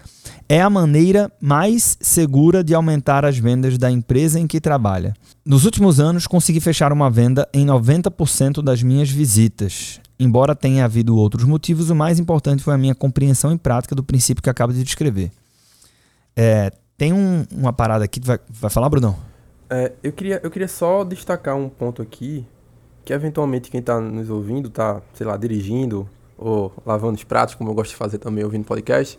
é 0.49 0.61
a 0.61 0.71
maneira 0.71 1.31
mais 1.41 1.99
segura 2.01 2.65
de 2.65 2.75
aumentar 2.75 3.25
as 3.25 3.39
vendas 3.39 3.77
da 3.77 3.91
empresa 3.91 4.41
em 4.41 4.47
que 4.47 4.61
trabalha. 4.61 5.15
Nos 5.45 5.65
últimos 5.65 6.01
anos, 6.01 6.27
consegui 6.27 6.61
fechar 6.61 6.93
uma 6.93 7.11
venda 7.11 7.49
em 7.53 7.67
90% 7.67 8.63
das 8.63 8.83
minhas 8.83 9.11
visitas. 9.11 10.01
Embora 10.19 10.55
tenha 10.55 10.85
havido 10.85 11.17
outros 11.17 11.45
motivos, 11.45 11.91
o 11.91 11.95
mais 11.95 12.19
importante 12.19 12.63
foi 12.63 12.75
a 12.75 12.79
minha 12.79 12.95
compreensão 12.95 13.53
em 13.53 13.59
prática 13.59 13.95
do 13.95 14.03
princípio 14.03 14.43
que 14.43 14.49
acabo 14.49 14.73
de 14.73 14.83
descrever. 14.83 15.31
É, 16.35 16.73
tem 16.97 17.13
um, 17.13 17.45
uma 17.53 17.73
parada 17.73 18.05
aqui, 18.05 18.21
vai, 18.21 18.39
vai 18.49 18.71
falar, 18.71 18.89
Brunão? 18.89 19.17
É, 19.69 19.93
eu, 20.03 20.13
queria, 20.13 20.41
eu 20.43 20.51
queria 20.51 20.69
só 20.69 21.05
destacar 21.05 21.57
um 21.57 21.69
ponto 21.69 22.01
aqui, 22.01 22.47
que 23.07 23.13
eventualmente 23.13 23.71
quem 23.71 23.79
está 23.79 24.01
nos 24.01 24.29
ouvindo, 24.29 24.67
está, 24.67 25.01
sei 25.15 25.25
lá, 25.25 25.37
dirigindo 25.37 26.09
ou 26.37 26.73
lavando 26.85 27.15
os 27.15 27.23
pratos, 27.23 27.55
como 27.55 27.71
eu 27.71 27.75
gosto 27.75 27.91
de 27.91 27.97
fazer 27.97 28.19
também 28.19 28.43
ouvindo 28.43 28.65
podcast, 28.65 29.17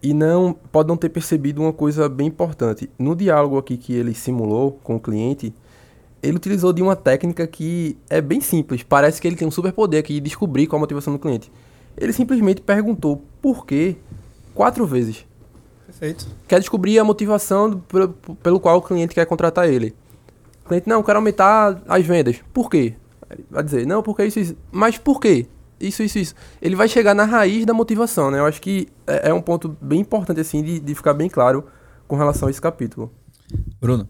e 0.00 0.14
não 0.14 0.56
pode 0.70 0.88
não 0.88 0.96
ter 0.96 1.08
percebido 1.08 1.60
uma 1.60 1.72
coisa 1.72 2.08
bem 2.08 2.28
importante. 2.28 2.88
No 2.96 3.16
diálogo 3.16 3.58
aqui 3.58 3.76
que 3.76 3.92
ele 3.92 4.14
simulou 4.14 4.78
com 4.84 4.94
o 4.94 5.00
cliente, 5.00 5.52
ele 6.22 6.36
utilizou 6.36 6.72
de 6.72 6.80
uma 6.80 6.94
técnica 6.94 7.44
que 7.44 7.98
é 8.08 8.20
bem 8.20 8.40
simples. 8.40 8.84
Parece 8.84 9.20
que 9.20 9.26
ele 9.26 9.34
tem 9.34 9.48
um 9.48 9.50
superpoder 9.50 9.98
aqui 9.98 10.14
de 10.14 10.20
descobrir 10.20 10.68
qual 10.68 10.78
a 10.78 10.80
motivação 10.80 11.12
do 11.12 11.18
cliente. 11.18 11.50
Ele 11.96 12.12
simplesmente 12.12 12.60
perguntou 12.60 13.20
por 13.42 13.66
quê 13.66 13.96
quatro 14.54 14.86
vezes. 14.86 15.26
Perfeito. 15.86 16.28
Quer 16.46 16.60
descobrir 16.60 17.00
a 17.00 17.04
motivação 17.04 17.82
pelo, 17.88 18.10
pelo 18.10 18.60
qual 18.60 18.78
o 18.78 18.82
cliente 18.82 19.12
quer 19.12 19.26
contratar 19.26 19.68
ele. 19.68 19.92
O 20.64 20.68
cliente, 20.68 20.88
não, 20.88 21.02
quero 21.02 21.18
aumentar 21.18 21.82
as 21.88 22.06
vendas. 22.06 22.40
Por 22.52 22.70
quê? 22.70 22.94
Vai 23.50 23.62
dizer, 23.62 23.86
não, 23.86 24.02
porque 24.02 24.24
isso, 24.24 24.38
isso. 24.38 24.56
Mas 24.70 24.98
por 24.98 25.20
quê? 25.20 25.46
Isso, 25.80 26.02
isso, 26.02 26.18
isso. 26.18 26.34
Ele 26.62 26.76
vai 26.76 26.88
chegar 26.88 27.14
na 27.14 27.24
raiz 27.24 27.66
da 27.66 27.74
motivação, 27.74 28.30
né? 28.30 28.38
Eu 28.38 28.46
acho 28.46 28.60
que 28.60 28.88
é, 29.06 29.30
é 29.30 29.34
um 29.34 29.42
ponto 29.42 29.76
bem 29.80 30.00
importante, 30.00 30.40
assim, 30.40 30.62
de, 30.62 30.80
de 30.80 30.94
ficar 30.94 31.14
bem 31.14 31.28
claro 31.28 31.64
com 32.06 32.16
relação 32.16 32.48
a 32.48 32.50
esse 32.50 32.60
capítulo. 32.60 33.12
Bruno, 33.80 34.08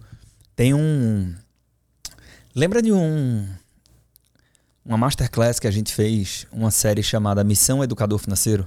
tem 0.54 0.72
um, 0.72 1.34
Lembra 2.56 2.80
de 2.80 2.92
um 2.92 3.48
uma 4.84 4.96
masterclass 4.96 5.58
que 5.58 5.66
a 5.66 5.72
gente 5.72 5.92
fez, 5.92 6.46
uma 6.52 6.70
série 6.70 7.02
chamada 7.02 7.42
Missão 7.42 7.82
Educador 7.82 8.18
Financeiro? 8.20 8.64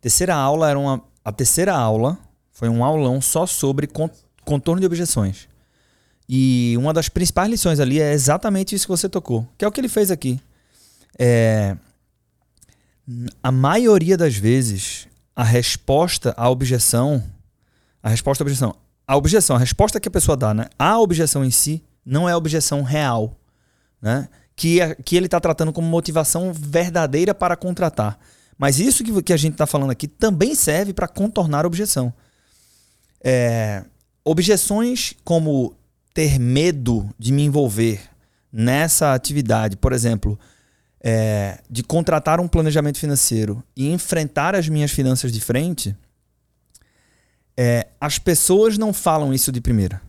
Terceira 0.00 0.34
aula 0.34 0.70
era 0.70 0.78
uma 0.78 1.02
a 1.22 1.30
terceira 1.30 1.74
aula 1.74 2.16
foi 2.50 2.70
um 2.70 2.82
aulão 2.82 3.20
só 3.20 3.44
sobre 3.44 3.86
contorno 4.42 4.80
de 4.80 4.86
objeções. 4.86 5.48
E 6.28 6.74
uma 6.78 6.92
das 6.92 7.08
principais 7.08 7.48
lições 7.48 7.78
ali 7.78 8.00
é 8.00 8.12
exatamente 8.12 8.74
isso 8.74 8.86
que 8.86 8.90
você 8.90 9.08
tocou, 9.08 9.48
que 9.56 9.64
é 9.64 9.68
o 9.68 9.72
que 9.72 9.80
ele 9.80 9.88
fez 9.88 10.10
aqui. 10.10 10.40
É, 11.18 11.76
a 13.42 13.52
maioria 13.52 14.16
das 14.16 14.34
vezes, 14.34 15.06
a 15.34 15.44
resposta 15.44 16.34
à 16.36 16.50
objeção, 16.50 17.22
a 18.02 18.08
resposta 18.08 18.42
à 18.42 18.44
objeção, 18.44 18.74
a 19.06 19.16
objeção, 19.16 19.56
a 19.56 19.58
resposta 19.58 20.00
que 20.00 20.08
a 20.08 20.10
pessoa 20.10 20.36
dá, 20.36 20.52
né? 20.52 20.66
A 20.76 20.98
objeção 20.98 21.44
em 21.44 21.50
si 21.50 21.82
não 22.04 22.28
é 22.28 22.34
objeção 22.34 22.82
real, 22.82 23.38
né? 24.02 24.28
Que, 24.56 24.80
é, 24.80 24.94
que 24.96 25.16
ele 25.16 25.26
está 25.26 25.38
tratando 25.38 25.72
como 25.72 25.86
motivação 25.86 26.52
verdadeira 26.52 27.32
para 27.34 27.56
contratar. 27.56 28.18
Mas 28.58 28.80
isso 28.80 29.04
que, 29.04 29.22
que 29.22 29.32
a 29.32 29.36
gente 29.36 29.52
está 29.52 29.66
falando 29.66 29.90
aqui 29.90 30.08
também 30.08 30.54
serve 30.54 30.92
para 30.92 31.06
contornar 31.06 31.64
a 31.64 31.68
objeção. 31.68 32.12
É, 33.22 33.84
objeções 34.24 35.14
como 35.22 35.76
ter 36.16 36.38
medo 36.38 37.06
de 37.18 37.30
me 37.30 37.42
envolver 37.42 38.00
nessa 38.50 39.12
atividade, 39.12 39.76
por 39.76 39.92
exemplo, 39.92 40.38
é, 40.98 41.58
de 41.68 41.82
contratar 41.82 42.40
um 42.40 42.48
planejamento 42.48 42.98
financeiro 42.98 43.62
e 43.76 43.92
enfrentar 43.92 44.54
as 44.54 44.66
minhas 44.66 44.90
finanças 44.90 45.30
de 45.30 45.42
frente, 45.42 45.94
é, 47.54 47.88
as 48.00 48.18
pessoas 48.18 48.78
não 48.78 48.94
falam 48.94 49.34
isso 49.34 49.52
de 49.52 49.60
primeira. 49.60 50.00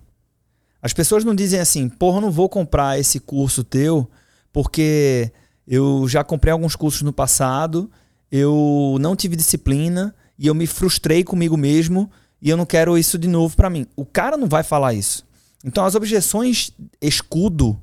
As 0.82 0.94
pessoas 0.94 1.26
não 1.26 1.36
dizem 1.36 1.60
assim, 1.60 1.90
porra, 1.90 2.22
não 2.22 2.32
vou 2.32 2.48
comprar 2.48 2.98
esse 2.98 3.20
curso 3.20 3.62
teu 3.62 4.10
porque 4.54 5.30
eu 5.68 6.08
já 6.08 6.24
comprei 6.24 6.54
alguns 6.54 6.74
cursos 6.74 7.02
no 7.02 7.12
passado, 7.12 7.92
eu 8.32 8.96
não 9.02 9.14
tive 9.14 9.36
disciplina 9.36 10.16
e 10.40 10.48
eu 10.48 10.56
me 10.56 10.68
frustrei 10.68 11.22
comigo 11.22 11.58
mesmo 11.58 12.10
e 12.42 12.50
eu 12.50 12.56
não 12.56 12.66
quero 12.66 12.98
isso 12.98 13.18
de 13.18 13.28
novo 13.28 13.58
para 13.58 13.70
mim. 13.70 13.86
O 13.94 14.06
cara 14.06 14.38
não 14.38 14.48
vai 14.48 14.64
falar 14.64 14.94
isso. 14.94 15.27
Então 15.68 15.86
as 15.86 15.94
objeções 15.94 16.72
escudo 17.00 17.80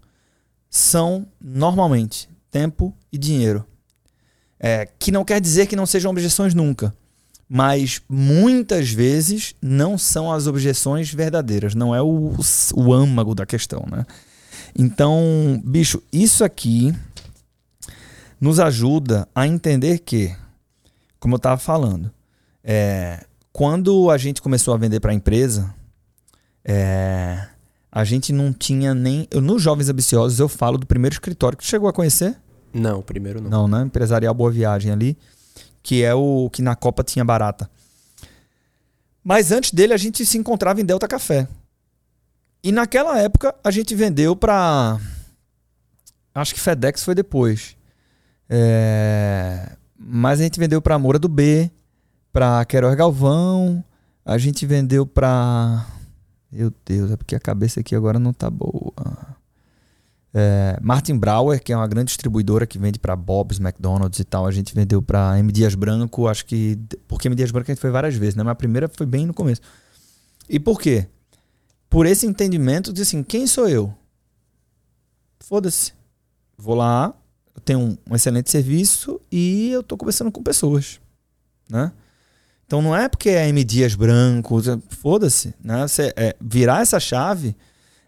são 0.69 1.25
normalmente 1.41 2.29
tempo 2.50 2.93
e 3.12 3.19
dinheiro. 3.19 3.64
É, 4.59 4.88
que 4.99 5.12
não 5.12 5.25
quer 5.25 5.41
dizer 5.41 5.67
que 5.67 5.76
não 5.76 5.85
sejam 5.85 6.11
objeções 6.11 6.55
nunca 6.55 6.93
mas 7.49 8.00
muitas 8.09 8.91
vezes 8.91 9.55
não 9.61 9.99
são 9.99 10.33
as 10.33 10.47
objeções 10.47 11.12
verdadeiras, 11.12 11.75
não 11.75 11.95
é 11.95 12.03
o, 12.03 12.35
o 12.75 12.93
âmago 12.93 13.35
da 13.35 13.47
questão, 13.47 13.85
né? 13.91 14.05
Então, 14.76 15.62
bicho, 15.64 16.03
isso 16.12 16.43
aqui 16.43 16.93
nos 18.41 18.59
ajuda 18.59 19.29
a 19.35 19.47
entender 19.47 20.00
que, 20.00 20.35
como 21.21 21.35
eu 21.35 21.37
estava 21.37 21.59
falando, 21.59 22.11
é, 22.62 23.25
quando 23.53 24.11
a 24.11 24.19
gente 24.19 24.43
começou 24.43 24.75
a 24.75 24.76
vender 24.76 24.99
para 24.99 25.12
a 25.12 25.14
empresa, 25.14 25.73
é, 26.64 27.47
a 27.95 28.03
gente 28.03 28.33
não 28.33 28.53
tinha 28.53 28.93
nem. 28.93 29.29
Eu, 29.31 29.41
nos 29.41 29.63
Jovens 29.63 29.89
Ambiciosos, 29.89 30.41
eu 30.41 30.49
falo 30.49 30.77
do 30.77 30.87
primeiro 30.87 31.15
escritório 31.15 31.57
que 31.57 31.65
chegou 31.65 31.89
a 31.89 31.93
conhecer. 31.93 32.37
Não, 32.73 32.99
o 32.99 33.03
primeiro 33.03 33.41
não. 33.41 33.51
Não, 33.51 33.69
né? 33.69 33.83
Empresarial 33.83 34.35
Boa 34.35 34.51
Viagem 34.51 34.91
ali 34.91 35.17
que 35.85 36.03
é 36.03 36.15
o 36.15 36.49
que 36.51 36.63
na 36.63 36.75
Copa 36.75 37.05
tinha 37.05 37.25
barata. 37.25 37.71
Mas 39.23 39.53
antes 39.53 39.71
dele 39.71 39.93
a 39.93 39.99
gente 39.99 40.25
se 40.25 40.39
encontrava 40.39 40.81
em 40.81 40.85
Delta 40.85 41.07
Café. 41.07 41.47
E 42.63 42.73
naquela 42.73 43.19
época 43.21 43.55
a 43.63 43.71
gente 43.71 43.95
vendeu 43.95 44.35
para 44.35 44.99
acho 46.35 46.55
que 46.55 46.61
FedEx 46.61 47.05
foi 47.05 47.15
depois. 47.15 47.77
É... 48.49 49.73
Mas 49.97 50.41
a 50.41 50.43
gente 50.43 50.59
vendeu 50.59 50.81
para 50.81 50.99
Moura 50.99 51.19
do 51.19 51.29
B, 51.29 51.71
para 52.33 52.65
Queiroz 52.65 52.95
Galvão, 52.95 53.85
a 54.25 54.39
gente 54.39 54.65
vendeu 54.65 55.07
para 55.07 55.87
Meu 56.54 56.73
Deus, 56.87 57.11
é 57.11 57.16
porque 57.16 57.34
a 57.34 57.40
cabeça 57.40 57.80
aqui 57.80 57.96
agora 57.96 58.16
não 58.16 58.32
tá 58.32 58.49
boa. 58.49 58.92
É, 60.32 60.78
Martin 60.80 61.18
Brauer, 61.18 61.61
que 61.61 61.73
é 61.73 61.76
uma 61.76 61.88
grande 61.88 62.08
distribuidora 62.08 62.64
que 62.64 62.78
vende 62.78 62.96
para 62.96 63.16
Bob's, 63.16 63.58
McDonald's 63.58 64.20
e 64.20 64.25
tal, 64.25 64.46
a 64.46 64.52
gente 64.52 64.73
vendeu 64.73 65.02
para 65.02 65.37
M. 65.37 65.50
Dias 65.50 65.75
Branco, 65.75 66.28
acho 66.28 66.46
que. 66.46 66.78
Porque 67.08 67.26
M. 67.26 67.34
Dias 67.34 67.50
Branco 67.50 67.73
a 67.73 67.75
gente 67.75 67.80
foi 67.80 67.90
várias 67.90 68.14
vezes, 68.14 68.37
né? 68.37 68.44
Mas 68.44 68.52
a 68.52 68.54
primeira 68.54 68.88
foi 68.88 69.04
bem 69.04 69.26
no 69.26 69.34
começo. 69.34 69.61
E 70.49 70.61
por 70.61 70.80
quê? 70.80 71.08
Por 71.90 72.06
esse 72.06 72.25
entendimento 72.25 72.92
de 72.92 73.02
assim, 73.02 73.25
quem 73.25 73.49
sou 73.49 73.68
eu? 73.68 73.92
Foda-se. 75.40 75.92
Vou 76.56 76.76
lá, 76.76 77.12
eu 77.52 77.61
tenho 77.62 77.80
um, 77.80 77.99
um 78.11 78.14
excelente 78.14 78.49
serviço 78.49 79.20
e 79.30 79.70
eu 79.70 79.82
tô 79.82 79.96
conversando 79.96 80.30
com 80.30 80.40
pessoas, 80.40 81.00
né? 81.68 81.92
Então 82.75 82.83
não 82.83 82.97
é 82.97 83.09
porque 83.09 83.28
é 83.28 83.49
M. 83.49 83.62
Dias 83.62 83.95
Branco, 83.95 84.61
foda-se, 84.88 85.54
né? 85.62 85.87
É, 86.16 86.35
virar 86.40 86.83
essa 86.83 86.99
chave 86.99 87.54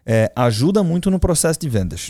é, 0.05 0.29
ajuda 0.35 0.83
muito 0.83 1.09
no 1.09 1.17
processo 1.17 1.57
de 1.57 1.69
vendas. 1.69 2.09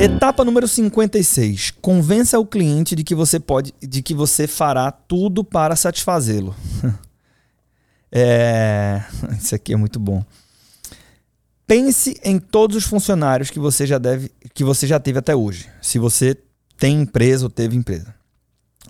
Etapa 0.00 0.42
número 0.42 0.66
56. 0.66 1.72
Convença 1.82 2.38
o 2.38 2.46
cliente 2.46 2.96
de 2.96 3.04
que 3.04 3.14
você 3.14 3.38
pode, 3.38 3.74
de 3.78 4.00
que 4.00 4.14
você 4.14 4.46
fará 4.46 4.90
tudo 4.90 5.44
para 5.44 5.76
satisfazê-lo. 5.76 6.56
é, 8.10 9.02
isso 9.38 9.54
aqui 9.54 9.74
é 9.74 9.76
muito 9.76 10.00
bom. 10.00 10.24
Pense 11.70 12.20
em 12.24 12.40
todos 12.40 12.76
os 12.76 12.82
funcionários 12.82 13.48
que 13.48 13.60
você 13.60 13.86
já 13.86 13.96
deve, 13.96 14.32
que 14.52 14.64
você 14.64 14.88
já 14.88 14.98
teve 14.98 15.20
até 15.20 15.36
hoje. 15.36 15.68
Se 15.80 16.00
você 16.00 16.36
tem 16.76 17.02
empresa 17.02 17.44
ou 17.44 17.48
teve 17.48 17.76
empresa. 17.76 18.12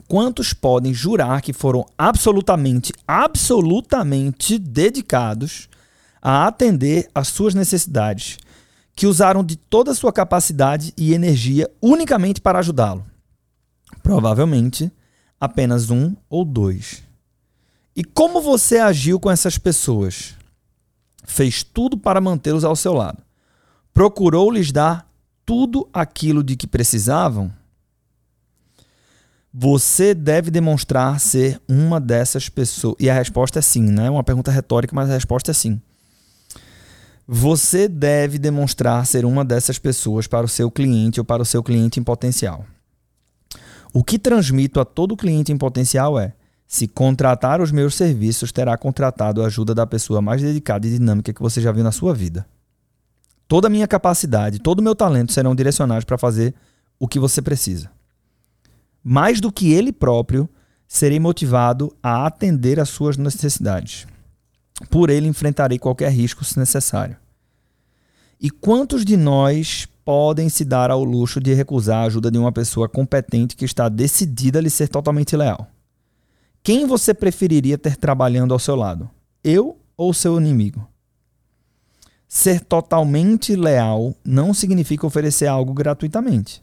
Quantos 0.08 0.54
podem 0.54 0.94
jurar 0.94 1.42
que 1.42 1.52
foram 1.52 1.84
absolutamente, 1.98 2.90
absolutamente 3.06 4.58
dedicados 4.58 5.68
a 6.22 6.46
atender 6.46 7.10
às 7.14 7.28
suas 7.28 7.54
necessidades, 7.54 8.38
que 8.96 9.06
usaram 9.06 9.44
de 9.44 9.56
toda 9.56 9.90
a 9.90 9.94
sua 9.94 10.10
capacidade 10.10 10.94
e 10.96 11.12
energia 11.12 11.70
unicamente 11.82 12.40
para 12.40 12.60
ajudá-lo? 12.60 13.04
Provavelmente 14.02 14.90
apenas 15.38 15.90
um 15.90 16.16
ou 16.30 16.46
dois. 16.46 17.02
E 17.94 18.02
como 18.02 18.40
você 18.40 18.78
agiu 18.78 19.20
com 19.20 19.30
essas 19.30 19.58
pessoas? 19.58 20.39
Fez 21.30 21.62
tudo 21.62 21.96
para 21.96 22.20
mantê-los 22.20 22.64
ao 22.64 22.74
seu 22.74 22.92
lado. 22.92 23.22
Procurou 23.94 24.50
lhes 24.50 24.72
dar 24.72 25.08
tudo 25.46 25.88
aquilo 25.92 26.42
de 26.42 26.56
que 26.56 26.66
precisavam? 26.66 27.52
Você 29.54 30.12
deve 30.12 30.50
demonstrar 30.50 31.20
ser 31.20 31.60
uma 31.68 32.00
dessas 32.00 32.48
pessoas. 32.48 32.96
E 32.98 33.08
a 33.08 33.14
resposta 33.14 33.60
é 33.60 33.62
sim, 33.62 33.82
né? 33.82 34.06
É 34.06 34.10
uma 34.10 34.24
pergunta 34.24 34.50
retórica, 34.50 34.94
mas 34.94 35.08
a 35.08 35.14
resposta 35.14 35.52
é 35.52 35.54
sim. 35.54 35.80
Você 37.28 37.86
deve 37.86 38.36
demonstrar 38.36 39.06
ser 39.06 39.24
uma 39.24 39.44
dessas 39.44 39.78
pessoas 39.78 40.26
para 40.26 40.44
o 40.44 40.48
seu 40.48 40.68
cliente 40.68 41.20
ou 41.20 41.24
para 41.24 41.42
o 41.42 41.46
seu 41.46 41.62
cliente 41.62 42.00
em 42.00 42.02
potencial. 42.02 42.66
O 43.92 44.02
que 44.02 44.18
transmito 44.18 44.80
a 44.80 44.84
todo 44.84 45.16
cliente 45.16 45.52
em 45.52 45.56
potencial 45.56 46.18
é: 46.18 46.34
se 46.70 46.86
contratar 46.86 47.60
os 47.60 47.72
meus 47.72 47.96
serviços, 47.96 48.52
terá 48.52 48.78
contratado 48.78 49.42
a 49.42 49.46
ajuda 49.46 49.74
da 49.74 49.84
pessoa 49.84 50.22
mais 50.22 50.40
dedicada 50.40 50.86
e 50.86 50.90
dinâmica 50.90 51.32
que 51.32 51.42
você 51.42 51.60
já 51.60 51.72
viu 51.72 51.82
na 51.82 51.90
sua 51.90 52.14
vida. 52.14 52.46
Toda 53.48 53.66
a 53.66 53.70
minha 53.70 53.88
capacidade, 53.88 54.60
todo 54.60 54.78
o 54.78 54.82
meu 54.82 54.94
talento 54.94 55.32
serão 55.32 55.52
direcionados 55.52 56.04
para 56.04 56.16
fazer 56.16 56.54
o 56.96 57.08
que 57.08 57.18
você 57.18 57.42
precisa. 57.42 57.90
Mais 59.02 59.40
do 59.40 59.50
que 59.50 59.72
ele 59.72 59.90
próprio, 59.90 60.48
serei 60.86 61.18
motivado 61.18 61.92
a 62.00 62.24
atender 62.24 62.78
às 62.78 62.88
suas 62.88 63.16
necessidades. 63.16 64.06
Por 64.88 65.10
ele 65.10 65.26
enfrentarei 65.26 65.76
qualquer 65.76 66.12
risco 66.12 66.44
se 66.44 66.56
necessário. 66.56 67.16
E 68.40 68.48
quantos 68.48 69.04
de 69.04 69.16
nós 69.16 69.88
podem 70.04 70.48
se 70.48 70.64
dar 70.64 70.92
ao 70.92 71.02
luxo 71.02 71.40
de 71.40 71.52
recusar 71.52 72.04
a 72.04 72.06
ajuda 72.06 72.30
de 72.30 72.38
uma 72.38 72.52
pessoa 72.52 72.88
competente 72.88 73.56
que 73.56 73.64
está 73.64 73.88
decidida 73.88 74.60
a 74.60 74.62
lhe 74.62 74.70
ser 74.70 74.86
totalmente 74.86 75.36
leal? 75.36 75.68
Quem 76.62 76.86
você 76.86 77.14
preferiria 77.14 77.78
ter 77.78 77.96
trabalhando 77.96 78.52
ao 78.52 78.58
seu 78.58 78.76
lado? 78.76 79.10
Eu 79.42 79.78
ou 79.96 80.12
seu 80.12 80.38
inimigo? 80.38 80.86
Ser 82.28 82.60
totalmente 82.60 83.56
leal 83.56 84.14
não 84.24 84.52
significa 84.52 85.06
oferecer 85.06 85.46
algo 85.46 85.72
gratuitamente. 85.72 86.62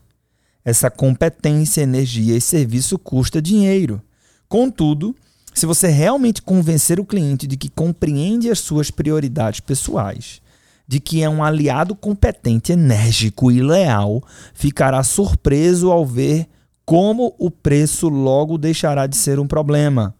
Essa 0.64 0.92
competência, 0.92 1.82
energia 1.82 2.38
e 2.38 2.42
serviço 2.42 3.00
custa 3.00 3.42
dinheiro. 3.42 4.02
Contudo, 4.48 5.16
se 5.54 5.66
você 5.66 5.88
realmente 5.88 6.42
convencer 6.42 7.00
o 7.00 7.06
cliente 7.06 7.48
de 7.48 7.58
que 7.58 7.70
compreende 7.70 8.52
as 8.52 8.60
suas 8.60 8.92
prioridades 8.92 9.60
pessoais 9.60 10.42
de 10.88 11.02
que 11.02 11.22
é 11.22 11.30
um 11.30 11.44
aliado 11.44 11.94
competente, 11.94 12.72
enérgico 12.72 13.52
e 13.52 13.62
leal, 13.62 14.24
ficará 14.54 15.04
surpreso 15.04 15.92
ao 15.92 16.06
ver 16.06 16.48
como 16.88 17.36
o 17.38 17.52
preço 17.52 18.08
logo 18.08 18.58
deixará 18.58 19.08
de 19.08 19.18
ser 19.18 19.42
um 19.42 19.46
problema. 19.46 20.16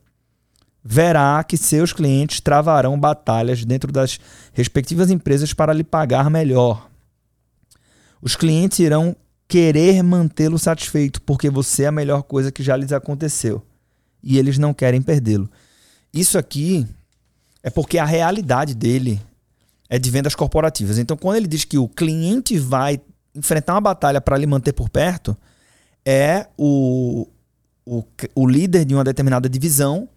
Verá 0.84 1.42
que 1.42 1.56
seus 1.56 1.94
clientes 1.94 2.42
travarão 2.42 3.00
batalhas 3.00 3.64
dentro 3.64 3.90
das 3.90 4.20
respectivas 4.52 5.10
empresas 5.10 5.54
para 5.54 5.72
lhe 5.72 5.84
pagar 5.86 6.30
melhor. 6.30 6.90
Os 8.22 8.36
clientes 8.36 8.80
irão 8.80 9.16
querer 9.48 10.04
mantê-lo 10.04 10.60
satisfeito 10.60 11.22
porque 11.22 11.50
você 11.50 11.84
é 11.84 11.88
a 11.88 11.92
melhor 11.92 12.24
coisa 12.24 12.52
que 12.52 12.62
já 12.62 12.76
lhes 12.76 12.92
aconteceu 12.92 13.64
e 14.22 14.38
eles 14.38 14.58
não 14.58 14.74
querem 14.74 15.02
perdê-lo. 15.02 15.50
Isso 16.14 16.38
aqui 16.38 16.86
é 17.64 17.70
porque 17.70 17.98
a 17.98 18.04
realidade 18.04 18.76
dele 18.76 19.22
é 19.90 19.98
de 19.98 20.12
vendas 20.12 20.36
corporativas. 20.36 20.98
Então, 20.98 21.16
quando 21.16 21.38
ele 21.38 21.48
diz 21.48 21.64
que 21.64 21.78
o 21.78 21.88
cliente 21.88 22.60
vai 22.60 23.00
enfrentar 23.34 23.76
uma 23.76 23.82
batalha 23.82 24.20
para 24.20 24.36
lhe 24.36 24.46
manter 24.46 24.74
por 24.74 24.90
perto, 24.90 25.38
é 26.08 26.48
o, 26.58 27.28
o, 27.86 28.02
o 28.34 28.48
líder 28.48 28.86
de 28.86 28.94
uma 28.96 29.04
determinada 29.04 29.50
divisão 29.50 30.08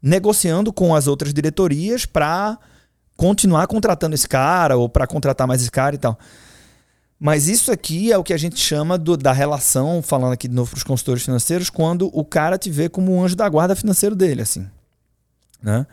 negociando 0.00 0.72
com 0.72 0.94
as 0.94 1.08
outras 1.08 1.34
diretorias 1.34 2.06
para 2.06 2.56
continuar 3.16 3.66
contratando 3.66 4.14
esse 4.14 4.28
cara 4.28 4.76
ou 4.76 4.88
para 4.88 5.08
contratar 5.08 5.44
mais 5.48 5.60
esse 5.60 5.70
cara 5.72 5.96
e 5.96 5.98
tal. 5.98 6.16
Mas 7.18 7.48
isso 7.48 7.72
aqui 7.72 8.12
é 8.12 8.16
o 8.16 8.22
que 8.22 8.32
a 8.32 8.36
gente 8.36 8.60
chama 8.60 8.96
do, 8.96 9.16
da 9.16 9.32
relação, 9.32 10.00
falando 10.00 10.34
aqui 10.34 10.46
de 10.46 10.54
novo 10.54 10.70
para 10.70 10.78
os 10.78 10.84
consultores 10.84 11.24
financeiros, 11.24 11.68
quando 11.68 12.08
o 12.12 12.24
cara 12.24 12.56
te 12.56 12.70
vê 12.70 12.88
como 12.88 13.12
um 13.12 13.24
anjo 13.24 13.34
da 13.34 13.48
guarda 13.48 13.74
financeiro 13.74 14.14
dele, 14.14 14.42
assim. 14.42 14.64
Né? 15.60 15.84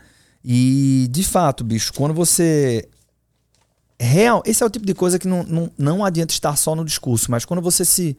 E, 0.44 1.08
de 1.10 1.24
fato, 1.24 1.64
bicho, 1.64 1.92
quando 1.94 2.14
você 2.14 2.88
real, 4.00 4.44
esse 4.46 4.62
é 4.62 4.66
o 4.66 4.70
tipo 4.70 4.86
de 4.86 4.94
coisa 4.94 5.18
que 5.18 5.28
não, 5.28 5.42
não, 5.44 5.72
não 5.76 6.06
adianta 6.06 6.32
estar 6.32 6.56
só 6.56 6.76
no 6.76 6.86
discurso, 6.86 7.32
mas 7.32 7.44
quando 7.44 7.62
você 7.62 7.84
se. 7.84 8.16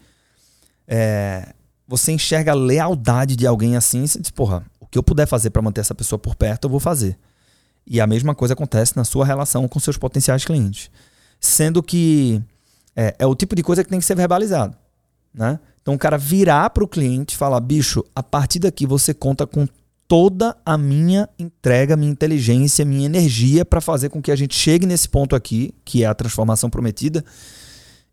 É, 0.87 1.53
você 1.87 2.12
enxerga 2.12 2.53
a 2.53 2.55
lealdade 2.55 3.37
de 3.37 3.46
alguém 3.46 3.77
assim, 3.77 4.07
você 4.07 4.20
diz, 4.20 4.31
porra, 4.31 4.64
o 4.81 4.87
que 4.87 4.99
eu 4.99 5.03
puder 5.03 5.27
fazer 5.27 5.51
para 5.51 5.62
manter 5.62 5.81
essa 5.81 5.94
pessoa 5.94 6.18
por 6.18 6.35
perto, 6.35 6.64
eu 6.64 6.70
vou 6.70 6.81
fazer. 6.81 7.18
E 7.87 8.01
a 8.01 8.07
mesma 8.07 8.35
coisa 8.35 8.55
acontece 8.55 8.96
na 8.96 9.05
sua 9.05 9.25
relação 9.25 9.68
com 9.68 9.79
seus 9.79 9.96
potenciais 9.96 10.44
clientes. 10.44 10.90
Sendo 11.38 11.83
que 11.83 12.42
é, 12.96 13.14
é 13.18 13.27
o 13.27 13.35
tipo 13.35 13.55
de 13.55 13.62
coisa 13.62 13.85
que 13.85 13.90
tem 13.90 14.01
que 14.01 14.05
ser 14.05 14.16
verbalizado. 14.16 14.77
Né? 15.33 15.61
Então 15.81 15.94
o 15.94 15.99
cara 15.99 16.18
virar 16.18 16.70
para 16.70 16.83
o 16.83 16.88
cliente 16.88 17.35
e 17.35 17.38
falar: 17.38 17.61
bicho, 17.61 18.05
a 18.14 18.22
partir 18.22 18.59
daqui 18.59 18.87
você 18.87 19.14
conta 19.14 19.46
com 19.46 19.68
toda 20.09 20.57
a 20.64 20.79
minha 20.79 21.29
entrega, 21.38 21.96
minha 21.96 22.11
inteligência, 22.11 22.85
minha 22.85 23.07
energia 23.07 23.64
para 23.64 23.81
fazer 23.81 24.09
com 24.09 24.22
que 24.22 24.31
a 24.31 24.37
gente 24.37 24.55
chegue 24.55 24.87
nesse 24.87 25.09
ponto 25.09 25.37
aqui, 25.37 25.75
que 25.85 26.03
é 26.03 26.07
a 26.07 26.14
transformação 26.14 26.70
prometida. 26.70 27.25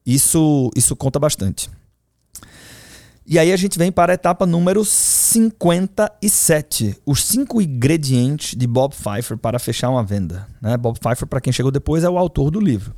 Isso, 0.05 0.69
isso 0.75 0.95
conta 0.95 1.17
bastante. 1.17 1.69
E 3.25 3.39
aí 3.39 3.53
a 3.53 3.57
gente 3.57 3.79
vem 3.79 3.89
para 3.89 4.11
a 4.11 4.15
etapa 4.15 4.45
número 4.45 4.83
57, 4.83 6.97
os 7.05 7.23
cinco 7.23 7.61
ingredientes 7.61 8.53
de 8.53 8.67
Bob 8.67 8.93
Pfeiffer 8.93 9.37
para 9.37 9.57
fechar 9.59 9.89
uma 9.89 10.03
venda. 10.03 10.45
Né? 10.61 10.75
Bob 10.75 10.99
Pfeiffer, 10.99 11.25
para 11.25 11.39
quem 11.39 11.53
chegou 11.53 11.71
depois, 11.71 12.03
é 12.03 12.09
o 12.09 12.17
autor 12.17 12.51
do 12.51 12.59
livro. 12.59 12.93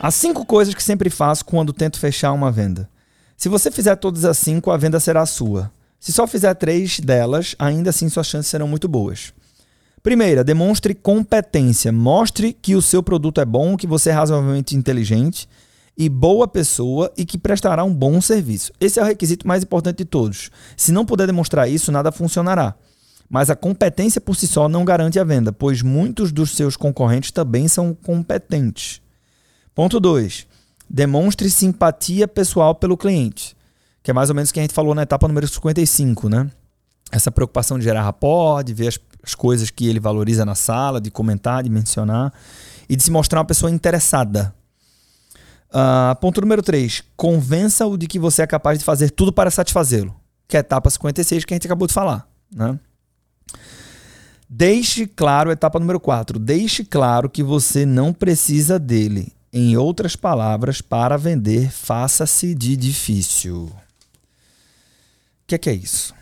As 0.00 0.14
cinco 0.14 0.46
coisas 0.46 0.74
que 0.74 0.82
sempre 0.82 1.10
faço 1.10 1.44
quando 1.44 1.74
tento 1.74 2.00
fechar 2.00 2.32
uma 2.32 2.50
venda. 2.50 2.88
Se 3.36 3.50
você 3.50 3.70
fizer 3.70 3.96
todas 3.96 4.24
as 4.24 4.38
cinco, 4.38 4.70
a 4.70 4.78
venda 4.78 4.98
será 4.98 5.26
sua. 5.26 5.70
Se 6.00 6.14
só 6.14 6.26
fizer 6.26 6.54
três 6.54 6.98
delas, 6.98 7.54
ainda 7.58 7.90
assim 7.90 8.08
suas 8.08 8.26
chances 8.26 8.50
serão 8.50 8.66
muito 8.66 8.88
boas. 8.88 9.34
Primeira, 10.02 10.42
demonstre 10.42 10.94
competência. 10.94 11.92
Mostre 11.92 12.52
que 12.52 12.74
o 12.74 12.82
seu 12.82 13.02
produto 13.04 13.40
é 13.40 13.44
bom, 13.44 13.76
que 13.76 13.86
você 13.86 14.10
é 14.10 14.12
razoavelmente 14.12 14.76
inteligente 14.76 15.48
e 15.96 16.08
boa 16.08 16.48
pessoa 16.48 17.12
e 17.16 17.24
que 17.24 17.38
prestará 17.38 17.84
um 17.84 17.94
bom 17.94 18.20
serviço. 18.20 18.72
Esse 18.80 18.98
é 18.98 19.02
o 19.02 19.06
requisito 19.06 19.46
mais 19.46 19.62
importante 19.62 19.98
de 19.98 20.04
todos. 20.04 20.50
Se 20.76 20.90
não 20.90 21.06
puder 21.06 21.28
demonstrar 21.28 21.70
isso, 21.70 21.92
nada 21.92 22.10
funcionará. 22.10 22.74
Mas 23.30 23.48
a 23.48 23.54
competência 23.54 24.20
por 24.20 24.34
si 24.34 24.48
só 24.48 24.68
não 24.68 24.84
garante 24.84 25.20
a 25.20 25.24
venda, 25.24 25.52
pois 25.52 25.82
muitos 25.82 26.32
dos 26.32 26.50
seus 26.50 26.76
concorrentes 26.76 27.30
também 27.30 27.68
são 27.68 27.94
competentes. 27.94 29.00
Ponto 29.72 30.00
2. 30.00 30.48
Demonstre 30.90 31.48
simpatia 31.48 32.26
pessoal 32.26 32.74
pelo 32.74 32.96
cliente, 32.96 33.56
que 34.02 34.10
é 34.10 34.14
mais 34.14 34.28
ou 34.28 34.34
menos 34.34 34.50
o 34.50 34.52
que 34.52 34.58
a 34.58 34.62
gente 34.62 34.74
falou 34.74 34.94
na 34.94 35.02
etapa 35.02 35.28
número 35.28 35.46
55, 35.46 36.28
né? 36.28 36.50
Essa 37.10 37.30
preocupação 37.30 37.78
de 37.78 37.84
gerar 37.84 38.02
rapport, 38.02 38.66
de 38.66 38.74
ver 38.74 38.88
as, 38.88 38.98
as 39.22 39.34
coisas 39.34 39.70
que 39.70 39.86
ele 39.86 40.00
valoriza 40.00 40.44
na 40.44 40.54
sala, 40.54 41.00
de 41.00 41.10
comentar, 41.10 41.62
de 41.62 41.70
mencionar 41.70 42.32
e 42.88 42.96
de 42.96 43.02
se 43.02 43.10
mostrar 43.10 43.40
uma 43.40 43.44
pessoa 43.44 43.70
interessada. 43.70 44.54
Uh, 45.70 46.14
ponto 46.20 46.40
número 46.40 46.62
3. 46.62 47.02
Convença-o 47.16 47.96
de 47.96 48.06
que 48.06 48.18
você 48.18 48.42
é 48.42 48.46
capaz 48.46 48.78
de 48.78 48.84
fazer 48.84 49.10
tudo 49.10 49.32
para 49.32 49.50
satisfazê-lo, 49.50 50.14
que 50.46 50.56
é 50.56 50.58
a 50.58 50.60
etapa 50.60 50.90
56 50.90 51.44
que 51.44 51.54
a 51.54 51.56
gente 51.56 51.66
acabou 51.66 51.86
de 51.86 51.94
falar. 51.94 52.28
Né? 52.54 52.78
Deixe 54.48 55.06
claro, 55.06 55.50
etapa 55.50 55.78
número 55.78 55.98
4. 55.98 56.38
Deixe 56.38 56.84
claro 56.84 57.30
que 57.30 57.42
você 57.42 57.86
não 57.86 58.12
precisa 58.12 58.78
dele 58.78 59.32
em 59.52 59.76
outras 59.76 60.16
palavras, 60.16 60.80
para 60.80 61.18
vender, 61.18 61.70
faça-se 61.70 62.54
de 62.54 62.74
difícil. 62.74 63.64
O 63.64 63.74
que 65.46 65.54
é, 65.54 65.58
que 65.58 65.68
é 65.68 65.74
isso? 65.74 66.14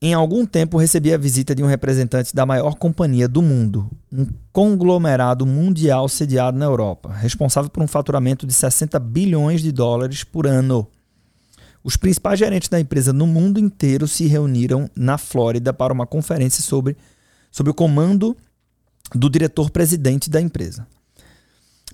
Em 0.00 0.14
algum 0.14 0.46
tempo 0.46 0.78
recebi 0.78 1.12
a 1.12 1.18
visita 1.18 1.56
de 1.56 1.62
um 1.62 1.66
representante 1.66 2.32
da 2.32 2.46
maior 2.46 2.76
companhia 2.76 3.26
do 3.26 3.42
mundo, 3.42 3.90
um 4.12 4.26
conglomerado 4.52 5.44
mundial 5.44 6.08
sediado 6.08 6.56
na 6.56 6.66
Europa, 6.66 7.12
responsável 7.12 7.68
por 7.68 7.82
um 7.82 7.88
faturamento 7.88 8.46
de 8.46 8.54
60 8.54 8.96
bilhões 9.00 9.60
de 9.60 9.72
dólares 9.72 10.22
por 10.22 10.46
ano. 10.46 10.86
Os 11.82 11.96
principais 11.96 12.38
gerentes 12.38 12.68
da 12.68 12.78
empresa 12.78 13.12
no 13.12 13.26
mundo 13.26 13.58
inteiro 13.58 14.06
se 14.06 14.26
reuniram 14.26 14.88
na 14.94 15.18
Flórida 15.18 15.72
para 15.72 15.92
uma 15.92 16.06
conferência 16.06 16.62
sobre, 16.62 16.96
sobre 17.50 17.72
o 17.72 17.74
comando 17.74 18.36
do 19.12 19.28
diretor-presidente 19.28 20.30
da 20.30 20.40
empresa. 20.40 20.86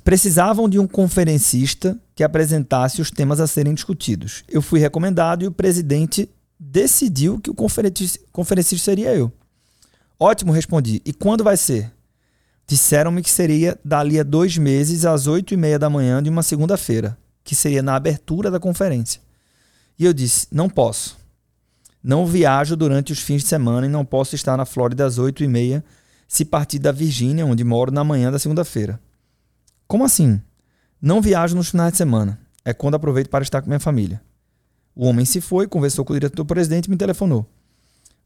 Precisavam 0.03 0.69
de 0.69 0.79
um 0.79 0.87
conferencista 0.87 1.99
que 2.15 2.23
apresentasse 2.23 3.01
os 3.01 3.11
temas 3.11 3.41
a 3.41 3.47
serem 3.47 3.73
discutidos. 3.73 4.45
Eu 4.47 4.61
fui 4.61 4.79
recomendado 4.79 5.43
e 5.43 5.47
o 5.47 5.53
presidente 5.53 6.29
decidiu 6.75 7.39
que 7.39 7.51
o 7.51 7.55
conferencista 7.55 8.85
seria 8.85 9.15
eu. 9.15 9.31
Ótimo, 10.19 10.51
respondi. 10.51 11.01
E 11.05 11.13
quando 11.13 11.45
vai 11.45 11.57
ser? 11.57 11.93
Disseram-me 12.67 13.23
que 13.23 13.31
seria 13.31 13.79
dali 13.85 14.19
a 14.19 14.25
dois 14.25 14.59
meses, 14.59 15.05
às 15.05 15.29
oito 15.29 15.55
e 15.55 15.57
meia 15.57 15.79
da 15.79 15.89
manhã 15.89 16.21
de 16.21 16.29
uma 16.29 16.43
segunda-feira, 16.43 17.17
que 17.45 17.55
seria 17.55 17.81
na 17.81 17.95
abertura 17.95 18.51
da 18.51 18.59
conferência. 18.59 19.21
E 19.97 20.05
eu 20.05 20.13
disse: 20.13 20.49
não 20.51 20.69
posso. 20.69 21.17
Não 22.03 22.27
viajo 22.27 22.75
durante 22.75 23.13
os 23.13 23.21
fins 23.21 23.43
de 23.43 23.49
semana 23.49 23.87
e 23.87 23.91
não 23.91 24.05
posso 24.05 24.35
estar 24.35 24.57
na 24.57 24.65
Flórida 24.65 25.07
às 25.07 25.17
oito 25.17 25.45
e 25.45 25.47
meia 25.47 25.85
se 26.27 26.45
partir 26.45 26.81
da 26.81 26.91
Virgínia, 26.91 27.47
onde 27.47 27.63
moro, 27.63 27.93
na 27.93 28.03
manhã 28.03 28.33
da 28.33 28.39
segunda-feira. 28.39 28.99
Como 29.87 30.05
assim? 30.05 30.41
Não 31.01 31.23
viajo 31.23 31.55
nos 31.55 31.69
finais 31.69 31.93
de 31.93 31.99
semana. 31.99 32.41
É 32.65 32.75
quando 32.75 32.97
aproveito 32.97 33.29
para 33.29 33.45
estar 33.45 33.63
com 33.63 33.69
minha 33.69 33.79
família. 33.79 34.21
O 34.95 35.07
homem 35.07 35.25
se 35.25 35.41
foi, 35.41 35.67
conversou 35.67 36.05
com 36.05 36.13
o 36.13 36.17
diretor-presidente 36.17 36.87
e 36.87 36.91
me 36.91 36.97
telefonou. 36.97 37.47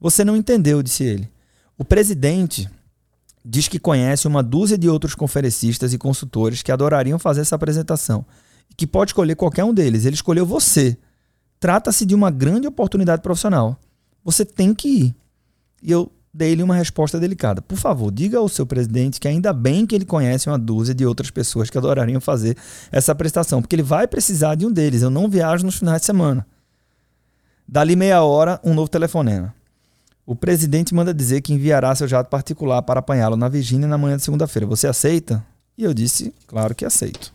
Você 0.00 0.24
não 0.24 0.37
entendeu, 0.37 0.83
disse 0.83 1.02
ele. 1.02 1.31
O 1.76 1.85
presidente 1.85 2.68
diz 3.44 3.68
que 3.68 3.78
conhece 3.78 4.28
uma 4.28 4.42
dúzia 4.42 4.76
de 4.76 4.88
outros 4.88 5.14
conferencistas 5.14 5.92
e 5.92 5.98
consultores 5.98 6.62
que 6.62 6.70
adorariam 6.70 7.18
fazer 7.18 7.40
essa 7.40 7.57
apresentação 7.57 8.24
e 8.70 8.74
que 8.74 8.87
pode 8.87 9.11
escolher 9.11 9.35
qualquer 9.35 9.64
um 9.64 9.72
deles. 9.72 10.04
Ele 10.04 10.14
escolheu 10.14 10.44
você. 10.44 10.96
Trata-se 11.59 12.04
de 12.04 12.14
uma 12.14 12.31
grande 12.31 12.66
oportunidade 12.66 13.22
profissional. 13.22 13.78
Você 14.24 14.44
tem 14.44 14.74
que 14.74 14.88
ir. 14.88 15.16
E 15.83 15.90
eu 15.90 16.12
dei-lhe 16.33 16.62
uma 16.62 16.74
resposta 16.74 17.18
delicada. 17.18 17.62
Por 17.62 17.78
favor, 17.78 18.12
diga 18.12 18.38
ao 18.38 18.48
seu 18.48 18.66
presidente 18.66 19.18
que 19.18 19.26
ainda 19.26 19.52
bem 19.52 19.87
que 19.87 19.94
ele 19.94 20.04
conhece 20.04 20.48
uma 20.48 20.59
dúzia 20.59 20.94
de 20.94 21.07
outras 21.07 21.31
pessoas 21.31 21.70
que 21.70 21.78
adorariam 21.78 22.20
fazer 22.20 22.57
essa 22.92 23.14
prestação, 23.14 23.62
porque 23.62 23.74
ele 23.74 23.83
vai 23.83 24.07
precisar 24.07 24.54
de 24.54 24.66
um 24.66 24.72
deles. 24.72 25.02
Eu 25.02 25.11
não 25.11 25.28
viajo 25.28 25.64
nos 25.64 25.78
finais 25.78 26.02
de 26.02 26.07
semana. 26.07 26.46
Dali 27.70 27.94
meia 27.94 28.22
hora, 28.22 28.59
um 28.64 28.72
novo 28.72 28.88
telefonema. 28.88 29.54
O 30.24 30.35
presidente 30.35 30.94
manda 30.94 31.12
dizer 31.12 31.42
que 31.42 31.52
enviará 31.52 31.94
seu 31.94 32.09
jato 32.09 32.31
particular 32.31 32.81
para 32.81 33.00
apanhá-lo 33.00 33.37
na 33.37 33.46
Virgínia 33.46 33.87
na 33.87 33.98
manhã 33.98 34.16
de 34.16 34.22
segunda-feira. 34.22 34.66
Você 34.66 34.87
aceita? 34.87 35.44
E 35.76 35.85
eu 35.85 35.92
disse, 35.92 36.33
claro 36.46 36.74
que 36.74 36.87
aceito. 36.87 37.31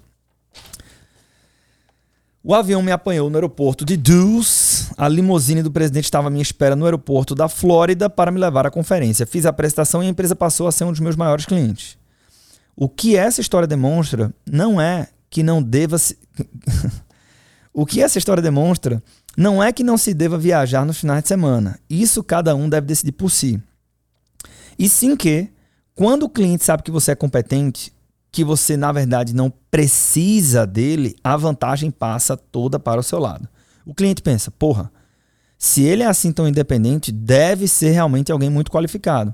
O 2.43 2.55
avião 2.55 2.81
me 2.81 2.91
apanhou 2.91 3.29
no 3.29 3.37
aeroporto 3.37 3.85
de 3.85 3.95
Dulce. 3.95 4.91
A 4.97 5.07
limusine 5.07 5.61
do 5.61 5.71
presidente 5.71 6.05
estava 6.05 6.29
à 6.29 6.31
minha 6.31 6.41
espera 6.41 6.75
no 6.75 6.85
aeroporto 6.85 7.35
da 7.35 7.47
Flórida 7.47 8.09
para 8.09 8.31
me 8.31 8.39
levar 8.39 8.65
à 8.65 8.71
conferência. 8.71 9.27
Fiz 9.27 9.45
a 9.45 9.49
apresentação 9.49 10.03
e 10.03 10.07
a 10.07 10.09
empresa 10.09 10.35
passou 10.35 10.67
a 10.67 10.71
ser 10.71 10.83
um 10.83 10.91
dos 10.91 10.99
meus 10.99 11.15
maiores 11.15 11.45
clientes. 11.45 11.95
O 12.75 12.89
que 12.89 13.15
essa 13.15 13.39
história 13.39 13.67
demonstra 13.67 14.33
não 14.49 14.81
é 14.81 15.09
que 15.29 15.43
não 15.43 15.61
deva 15.61 15.99
se... 15.99 16.17
o 17.71 17.85
que 17.85 18.01
essa 18.01 18.17
história 18.17 18.41
demonstra 18.41 19.01
não 19.37 19.63
é 19.63 19.71
que 19.73 19.83
não 19.83 19.97
se 19.97 20.13
deva 20.13 20.37
viajar 20.37 20.85
nos 20.85 20.99
finais 20.99 21.23
de 21.23 21.27
semana. 21.27 21.79
Isso 21.89 22.23
cada 22.23 22.55
um 22.55 22.69
deve 22.69 22.87
decidir 22.87 23.13
por 23.13 23.29
si. 23.29 23.61
E 24.77 24.87
sim 24.87 25.15
que, 25.15 25.49
quando 25.95 26.23
o 26.23 26.29
cliente 26.29 26.63
sabe 26.63 26.83
que 26.83 26.91
você 26.91 27.11
é 27.11 27.15
competente, 27.15 27.93
que 28.31 28.43
você 28.43 28.75
na 28.75 28.91
verdade 28.91 29.33
não 29.33 29.51
precisa 29.69 30.65
dele, 30.65 31.15
a 31.23 31.37
vantagem 31.37 31.91
passa 31.91 32.35
toda 32.35 32.79
para 32.79 32.99
o 32.99 33.03
seu 33.03 33.19
lado. 33.19 33.47
O 33.85 33.93
cliente 33.93 34.21
pensa: 34.21 34.51
porra, 34.51 34.91
se 35.57 35.83
ele 35.83 36.03
é 36.03 36.07
assim 36.07 36.31
tão 36.31 36.47
independente, 36.47 37.11
deve 37.11 37.67
ser 37.67 37.91
realmente 37.91 38.31
alguém 38.31 38.49
muito 38.49 38.71
qualificado. 38.71 39.33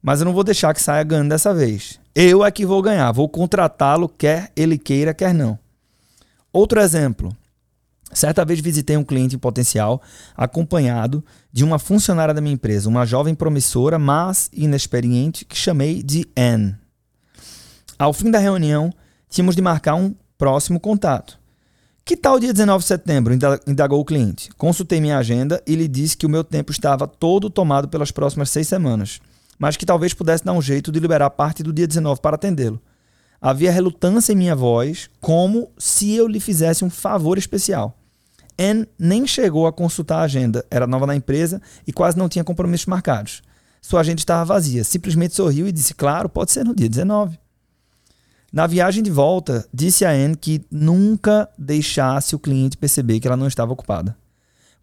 Mas 0.00 0.20
eu 0.20 0.24
não 0.24 0.32
vou 0.32 0.42
deixar 0.42 0.74
que 0.74 0.82
saia 0.82 1.04
ganhando 1.04 1.28
dessa 1.28 1.54
vez. 1.54 2.00
Eu 2.14 2.44
é 2.44 2.50
que 2.50 2.66
vou 2.66 2.82
ganhar, 2.82 3.10
vou 3.12 3.28
contratá-lo, 3.28 4.08
quer 4.08 4.50
ele 4.56 4.76
queira, 4.76 5.14
quer 5.14 5.32
não. 5.32 5.58
Outro 6.52 6.80
exemplo. 6.80 7.34
Certa 8.12 8.44
vez 8.44 8.60
visitei 8.60 8.96
um 8.96 9.04
cliente 9.04 9.36
em 9.36 9.38
potencial 9.38 10.02
acompanhado 10.36 11.24
de 11.50 11.64
uma 11.64 11.78
funcionária 11.78 12.34
da 12.34 12.40
minha 12.40 12.54
empresa, 12.54 12.88
uma 12.88 13.06
jovem 13.06 13.34
promissora, 13.34 13.98
mas 13.98 14.50
inexperiente, 14.52 15.44
que 15.44 15.56
chamei 15.56 16.02
de 16.02 16.26
Anne. 16.36 16.76
Ao 17.98 18.12
fim 18.12 18.30
da 18.30 18.38
reunião, 18.38 18.92
tínhamos 19.30 19.56
de 19.56 19.62
marcar 19.62 19.94
um 19.94 20.14
próximo 20.36 20.78
contato. 20.78 21.40
Que 22.04 22.16
tal 22.16 22.38
dia 22.38 22.52
19 22.52 22.82
de 22.82 22.88
setembro? 22.88 23.32
indagou 23.66 24.00
o 24.00 24.04
cliente. 24.04 24.50
Consultei 24.58 25.00
minha 25.00 25.18
agenda 25.18 25.62
e 25.66 25.76
lhe 25.76 25.86
disse 25.86 26.16
que 26.16 26.26
o 26.26 26.28
meu 26.28 26.42
tempo 26.42 26.72
estava 26.72 27.06
todo 27.06 27.48
tomado 27.48 27.88
pelas 27.88 28.10
próximas 28.10 28.50
seis 28.50 28.66
semanas, 28.66 29.20
mas 29.58 29.76
que 29.76 29.86
talvez 29.86 30.12
pudesse 30.12 30.44
dar 30.44 30.52
um 30.52 30.60
jeito 30.60 30.90
de 30.90 30.98
liberar 30.98 31.30
parte 31.30 31.62
do 31.62 31.72
dia 31.72 31.86
19 31.86 32.20
para 32.20 32.34
atendê-lo. 32.34 32.82
Havia 33.40 33.72
relutância 33.72 34.32
em 34.32 34.36
minha 34.36 34.54
voz, 34.54 35.08
como 35.20 35.70
se 35.78 36.12
eu 36.12 36.26
lhe 36.26 36.40
fizesse 36.40 36.84
um 36.84 36.90
favor 36.90 37.38
especial. 37.38 37.96
Anne 38.62 38.86
nem 38.98 39.26
chegou 39.26 39.66
a 39.66 39.72
consultar 39.72 40.20
a 40.20 40.24
agenda, 40.24 40.64
era 40.70 40.86
nova 40.86 41.06
na 41.06 41.16
empresa 41.16 41.60
e 41.86 41.92
quase 41.92 42.16
não 42.16 42.28
tinha 42.28 42.44
compromissos 42.44 42.86
marcados. 42.86 43.42
Sua 43.80 44.00
agenda 44.00 44.20
estava 44.20 44.44
vazia, 44.44 44.84
simplesmente 44.84 45.34
sorriu 45.34 45.66
e 45.66 45.72
disse: 45.72 45.94
Claro, 45.94 46.28
pode 46.28 46.52
ser 46.52 46.64
no 46.64 46.74
dia 46.74 46.88
19. 46.88 47.38
Na 48.52 48.66
viagem 48.66 49.02
de 49.02 49.10
volta, 49.10 49.66
disse 49.72 50.04
a 50.04 50.10
Anne 50.10 50.36
que 50.36 50.64
nunca 50.70 51.48
deixasse 51.58 52.36
o 52.36 52.38
cliente 52.38 52.76
perceber 52.76 53.18
que 53.18 53.26
ela 53.26 53.36
não 53.36 53.46
estava 53.46 53.72
ocupada. 53.72 54.16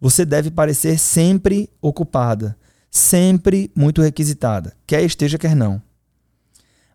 Você 0.01 0.25
deve 0.25 0.49
parecer 0.49 0.97
sempre 0.97 1.69
ocupada, 1.81 2.57
sempre 2.89 3.71
muito 3.75 4.01
requisitada, 4.01 4.75
quer 4.87 5.03
esteja, 5.03 5.37
quer 5.37 5.55
não. 5.55 5.81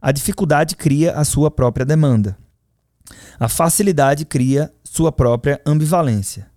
A 0.01 0.11
dificuldade 0.11 0.75
cria 0.75 1.13
a 1.13 1.25
sua 1.25 1.51
própria 1.51 1.87
demanda. 1.87 2.37
A 3.39 3.49
facilidade 3.49 4.25
cria 4.25 4.73
sua 4.83 5.13
própria 5.13 5.61
ambivalência, 5.65 6.51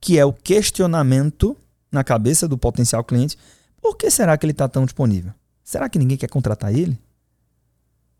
que 0.00 0.18
é 0.18 0.24
o 0.24 0.32
questionamento 0.32 1.56
na 1.90 2.04
cabeça 2.04 2.46
do 2.46 2.58
potencial 2.58 3.02
cliente: 3.04 3.36
por 3.80 3.96
que 3.96 4.10
será 4.10 4.36
que 4.36 4.44
ele 4.44 4.52
está 4.52 4.68
tão 4.68 4.84
disponível? 4.84 5.32
Será 5.62 5.88
que 5.88 5.98
ninguém 5.98 6.16
quer 6.16 6.28
contratar 6.28 6.74
ele? 6.74 6.98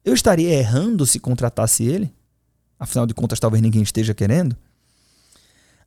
Eu 0.04 0.14
estaria 0.14 0.52
errando 0.52 1.06
se 1.06 1.18
contratasse 1.18 1.84
ele? 1.84 2.12
Afinal 2.78 3.06
de 3.06 3.14
contas, 3.14 3.40
talvez 3.40 3.62
ninguém 3.62 3.82
esteja 3.82 4.14
querendo. 4.14 4.56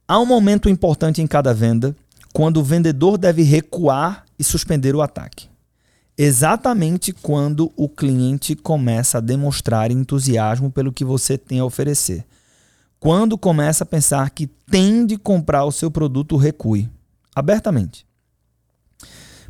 Há 0.08 0.19
um 0.19 0.25
momento 0.25 0.67
importante 0.67 1.21
em 1.21 1.28
cada 1.28 1.54
venda 1.54 1.95
quando 2.34 2.58
o 2.58 2.63
vendedor 2.63 3.17
deve 3.17 3.43
recuar 3.43 4.25
e 4.38 4.43
suspender 4.43 4.95
o 4.95 5.02
ataque. 5.02 5.47
Exatamente 6.17 7.13
quando 7.13 7.71
o 7.78 7.88
cliente 7.88 8.56
começa 8.56 9.19
a 9.19 9.21
demonstrar 9.21 9.91
entusiasmo 9.91 10.69
pelo 10.69 10.91
que 10.91 11.06
você 11.06 11.38
tem 11.38 11.60
a 11.60 11.65
oferecer. 11.65 12.25
Quando 12.99 13.38
começa 13.38 13.83
a 13.83 13.88
pensar 13.88 14.29
que 14.29 14.47
tem 14.47 15.05
de 15.05 15.17
comprar 15.17 15.63
o 15.63 15.71
seu 15.71 15.89
produto, 15.89 16.35
recue. 16.35 16.89
Abertamente. 17.33 18.05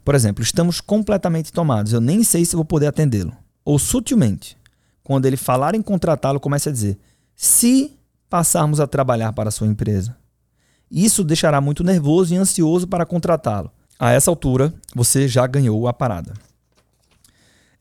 Por 0.06 0.16
exemplo, 0.16 0.44
estamos 0.44 0.80
completamente 0.82 1.52
tomados, 1.52 1.94
eu 1.94 2.02
nem 2.02 2.24
sei 2.24 2.46
se 2.46 2.56
vou 2.56 2.66
poder 2.66 2.88
atendê-lo. 2.88 3.36
Ou 3.66 3.78
sutilmente, 3.78 4.58
quando 5.04 5.26
ele 5.26 5.38
falar 5.38 5.76
em 5.76 5.82
contratá-lo, 5.82 6.40
comece 6.40 6.70
a 6.70 6.72
dizer: 6.72 6.98
se 7.36 7.98
passarmos 8.30 8.80
a 8.80 8.88
trabalhar 8.88 9.34
para 9.34 9.50
a 9.50 9.52
sua 9.52 9.68
empresa. 9.68 10.16
Isso 10.90 11.24
deixará 11.24 11.60
muito 11.60 11.84
nervoso 11.84 12.34
e 12.34 12.38
ansioso 12.38 12.88
para 12.88 13.06
contratá-lo. 13.06 13.72
A 14.00 14.12
essa 14.12 14.32
altura, 14.32 14.74
você 14.96 15.28
já 15.28 15.46
ganhou 15.46 15.88
a 15.88 15.94
parada. 15.94 16.34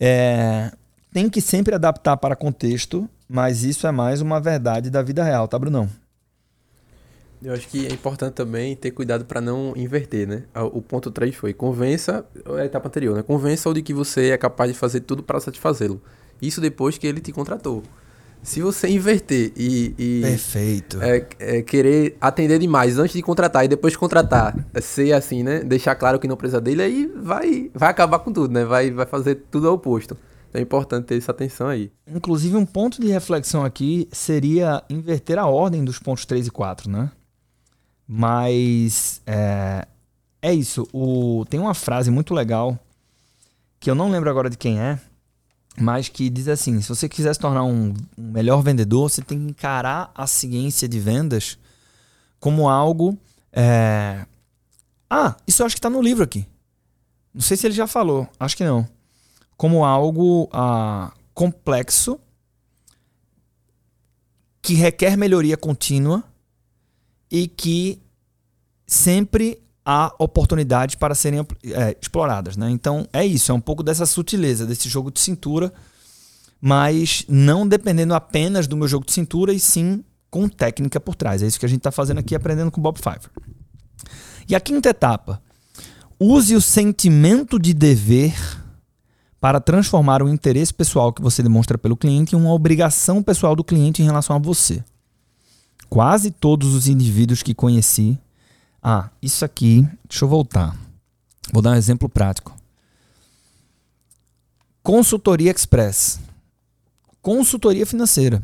É, 0.00 0.72
tem 1.12 1.28
que 1.28 1.40
sempre 1.40 1.74
adaptar 1.74 2.16
para 2.16 2.36
contexto, 2.36 3.08
mas 3.28 3.62
isso 3.62 3.86
é 3.86 3.92
mais 3.92 4.20
uma 4.20 4.40
verdade 4.40 4.90
da 4.90 5.02
vida 5.02 5.22
real, 5.22 5.46
tá, 5.46 5.58
Brunão? 5.58 5.88
Eu 7.42 7.52
acho 7.52 7.68
que 7.68 7.86
é 7.86 7.92
importante 7.92 8.34
também 8.34 8.74
ter 8.74 8.90
cuidado 8.90 9.24
para 9.24 9.40
não 9.40 9.72
inverter, 9.76 10.26
né? 10.26 10.42
O 10.72 10.82
ponto 10.82 11.10
3 11.10 11.34
foi 11.36 11.52
convença, 11.52 12.26
a 12.58 12.64
etapa 12.64 12.88
anterior, 12.88 13.16
né? 13.16 13.22
Convença-o 13.22 13.72
de 13.72 13.80
que 13.80 13.94
você 13.94 14.30
é 14.30 14.36
capaz 14.36 14.72
de 14.72 14.76
fazer 14.76 15.00
tudo 15.00 15.22
para 15.22 15.38
satisfazê-lo. 15.38 16.02
Isso 16.42 16.60
depois 16.60 16.98
que 16.98 17.06
ele 17.06 17.20
te 17.20 17.30
contratou. 17.30 17.84
Se 18.42 18.60
você 18.60 18.88
inverter 18.88 19.52
e. 19.56 19.94
e 19.98 20.20
Perfeito. 20.22 21.02
É, 21.02 21.26
é, 21.38 21.62
querer 21.62 22.16
atender 22.20 22.58
demais 22.58 22.98
antes 22.98 23.14
de 23.14 23.22
contratar 23.22 23.64
e 23.64 23.68
depois 23.68 23.92
de 23.92 23.98
contratar, 23.98 24.56
é 24.72 24.80
ser 24.80 25.12
assim, 25.12 25.42
né? 25.42 25.60
Deixar 25.60 25.94
claro 25.94 26.18
que 26.18 26.28
não 26.28 26.36
precisa 26.36 26.60
dele, 26.60 26.82
aí 26.82 27.12
vai, 27.16 27.70
vai 27.74 27.90
acabar 27.90 28.18
com 28.20 28.32
tudo, 28.32 28.52
né? 28.52 28.64
Vai, 28.64 28.90
vai 28.90 29.06
fazer 29.06 29.42
tudo 29.50 29.68
ao 29.68 29.74
oposto. 29.74 30.16
É 30.52 30.60
importante 30.60 31.06
ter 31.06 31.18
essa 31.18 31.32
atenção 31.32 31.68
aí. 31.68 31.92
Inclusive, 32.06 32.56
um 32.56 32.66
ponto 32.66 33.00
de 33.00 33.08
reflexão 33.08 33.64
aqui 33.64 34.08
seria 34.10 34.82
inverter 34.88 35.38
a 35.38 35.46
ordem 35.46 35.84
dos 35.84 35.98
pontos 35.98 36.24
3 36.24 36.46
e 36.46 36.50
4, 36.50 36.90
né? 36.90 37.10
Mas 38.06 39.20
é, 39.26 39.86
é 40.40 40.54
isso. 40.54 40.88
O, 40.92 41.44
tem 41.50 41.60
uma 41.60 41.74
frase 41.74 42.10
muito 42.10 42.32
legal 42.32 42.78
que 43.78 43.90
eu 43.90 43.94
não 43.94 44.10
lembro 44.10 44.30
agora 44.30 44.48
de 44.48 44.56
quem 44.56 44.80
é, 44.80 44.98
mas 45.78 46.08
que 46.08 46.30
diz 46.30 46.48
assim: 46.48 46.80
se 46.80 46.88
você 46.88 47.08
quiser 47.08 47.34
se 47.34 47.40
tornar 47.40 47.64
um, 47.64 47.94
melhor 48.16 48.62
vendedor, 48.62 49.10
você 49.10 49.22
tem 49.22 49.38
que 49.38 49.50
encarar 49.50 50.10
a 50.14 50.26
ciência 50.26 50.88
de 50.88 50.98
vendas 50.98 51.58
como 52.40 52.68
algo 52.68 53.18
É... 53.52 54.24
Ah, 55.10 55.36
isso 55.46 55.62
eu 55.62 55.66
acho 55.66 55.74
que 55.74 55.78
está 55.78 55.88
no 55.90 56.02
livro 56.02 56.22
aqui. 56.22 56.46
Não 57.32 57.40
sei 57.40 57.56
se 57.56 57.66
ele 57.66 57.74
já 57.74 57.86
falou, 57.86 58.28
acho 58.38 58.56
que 58.56 58.64
não. 58.64 58.86
Como 59.58 59.84
algo 59.84 60.48
ah, 60.50 61.12
complexo 61.34 62.18
que 64.62 64.72
requer 64.72 65.16
melhoria 65.16 65.56
contínua 65.56 66.24
e 67.30 67.46
que 67.46 68.00
sempre 68.86 69.62
há 69.84 70.14
oportunidades 70.18 70.94
para 70.94 71.14
serem 71.14 71.40
é, 71.64 71.96
exploradas. 72.00 72.56
Né? 72.56 72.70
Então 72.70 73.08
é 73.12 73.24
isso, 73.24 73.50
é 73.50 73.54
um 73.54 73.60
pouco 73.60 73.82
dessa 73.82 74.04
sutileza, 74.04 74.66
desse 74.66 74.88
jogo 74.88 75.10
de 75.10 75.20
cintura, 75.20 75.72
mas 76.60 77.24
não 77.28 77.66
dependendo 77.66 78.14
apenas 78.14 78.66
do 78.66 78.76
meu 78.76 78.88
jogo 78.88 79.06
de 79.06 79.12
cintura, 79.12 79.52
e 79.52 79.60
sim 79.60 80.04
com 80.30 80.48
técnica 80.48 81.00
por 81.00 81.14
trás. 81.14 81.42
É 81.42 81.46
isso 81.46 81.58
que 81.58 81.66
a 81.66 81.68
gente 81.68 81.78
está 81.78 81.90
fazendo 81.90 82.18
aqui, 82.18 82.34
aprendendo 82.34 82.70
com 82.70 82.80
Bob 82.80 82.98
Pfeiffer. 83.00 83.30
E 84.48 84.54
a 84.54 84.60
quinta 84.60 84.90
etapa, 84.90 85.40
use 86.18 86.54
o 86.54 86.60
sentimento 86.60 87.58
de 87.58 87.72
dever 87.72 88.34
para 89.40 89.60
transformar 89.60 90.22
o 90.22 90.28
interesse 90.28 90.74
pessoal 90.74 91.12
que 91.12 91.22
você 91.22 91.42
demonstra 91.42 91.78
pelo 91.78 91.96
cliente 91.96 92.34
em 92.34 92.38
uma 92.38 92.52
obrigação 92.52 93.22
pessoal 93.22 93.54
do 93.54 93.62
cliente 93.62 94.02
em 94.02 94.04
relação 94.04 94.34
a 94.34 94.38
você. 94.38 94.82
Quase 95.88 96.30
todos 96.30 96.74
os 96.74 96.88
indivíduos 96.88 97.42
que 97.42 97.54
conheci. 97.54 98.18
Ah, 98.82 99.10
isso 99.22 99.44
aqui, 99.44 99.86
deixa 100.08 100.24
eu 100.24 100.28
voltar. 100.28 100.76
Vou 101.52 101.62
dar 101.62 101.70
um 101.70 101.76
exemplo 101.76 102.08
prático. 102.08 102.54
Consultoria 104.82 105.50
Express. 105.50 106.20
Consultoria 107.22 107.86
financeira. 107.86 108.42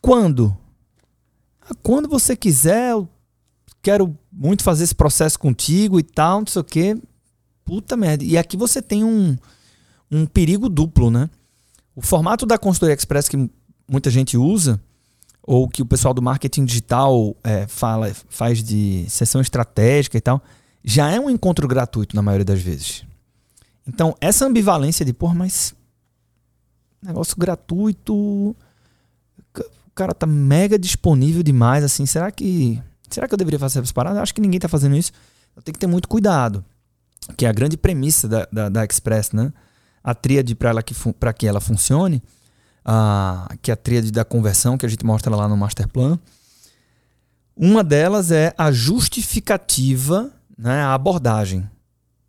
Quando? 0.00 0.56
Ah, 1.62 1.74
quando 1.82 2.08
você 2.08 2.36
quiser, 2.36 2.92
eu 2.92 3.08
quero 3.82 4.16
muito 4.32 4.62
fazer 4.62 4.84
esse 4.84 4.94
processo 4.94 5.38
contigo 5.38 5.98
e 5.98 6.02
tal, 6.02 6.40
não 6.40 6.46
sei 6.46 6.60
o 6.60 6.64
quê. 6.64 6.96
Puta 7.64 7.96
merda. 7.96 8.24
E 8.24 8.36
aqui 8.36 8.56
você 8.56 8.82
tem 8.82 9.04
um, 9.04 9.36
um 10.10 10.26
perigo 10.26 10.68
duplo, 10.68 11.10
né? 11.10 11.30
O 11.94 12.02
formato 12.02 12.46
da 12.46 12.58
consultoria 12.58 12.94
express 12.94 13.28
que 13.28 13.50
muita 13.88 14.10
gente 14.10 14.36
usa, 14.36 14.80
ou 15.42 15.68
que 15.68 15.82
o 15.82 15.86
pessoal 15.86 16.14
do 16.14 16.22
marketing 16.22 16.64
digital 16.64 17.36
é, 17.42 17.66
fala, 17.66 18.12
faz 18.28 18.62
de 18.62 19.04
sessão 19.08 19.40
estratégica 19.40 20.16
e 20.16 20.20
tal, 20.20 20.42
já 20.84 21.10
é 21.10 21.18
um 21.18 21.28
encontro 21.28 21.66
gratuito 21.66 22.14
na 22.14 22.22
maioria 22.22 22.44
das 22.44 22.60
vezes. 22.60 23.04
Então, 23.86 24.14
essa 24.20 24.46
ambivalência 24.46 25.04
de, 25.04 25.12
pô, 25.12 25.34
mas 25.34 25.74
negócio 27.02 27.36
gratuito, 27.36 28.14
o 28.14 28.56
cara 29.94 30.14
tá 30.14 30.26
mega 30.26 30.78
disponível 30.78 31.42
demais, 31.42 31.82
assim, 31.82 32.06
será 32.06 32.30
que 32.30 32.80
será 33.08 33.26
que 33.26 33.34
eu 33.34 33.38
deveria 33.38 33.58
fazer 33.58 33.80
essas 33.80 33.92
paradas? 33.92 34.22
Acho 34.22 34.34
que 34.34 34.40
ninguém 34.40 34.60
tá 34.60 34.68
fazendo 34.68 34.96
isso. 34.96 35.12
Eu 35.56 35.62
tenho 35.62 35.72
que 35.72 35.80
ter 35.80 35.88
muito 35.88 36.08
cuidado 36.08 36.64
que 37.36 37.46
é 37.46 37.48
a 37.48 37.52
grande 37.52 37.76
premissa 37.76 38.28
da, 38.28 38.48
da, 38.50 38.68
da 38.68 38.84
Express, 38.84 39.32
né? 39.32 39.52
A 40.02 40.14
tríade 40.14 40.54
para 40.54 40.82
que, 40.82 40.94
que 41.36 41.46
ela 41.46 41.60
funcione, 41.60 42.22
a, 42.84 43.54
que 43.60 43.70
é 43.70 43.74
a 43.74 43.76
tríade 43.76 44.10
da 44.10 44.24
conversão 44.24 44.78
que 44.78 44.86
a 44.86 44.88
gente 44.88 45.04
mostra 45.04 45.34
lá 45.34 45.46
no 45.46 45.56
Master 45.56 45.88
Plan. 45.88 46.18
Uma 47.54 47.84
delas 47.84 48.30
é 48.30 48.54
a 48.56 48.72
justificativa, 48.72 50.30
né, 50.56 50.80
a 50.80 50.94
abordagem 50.94 51.68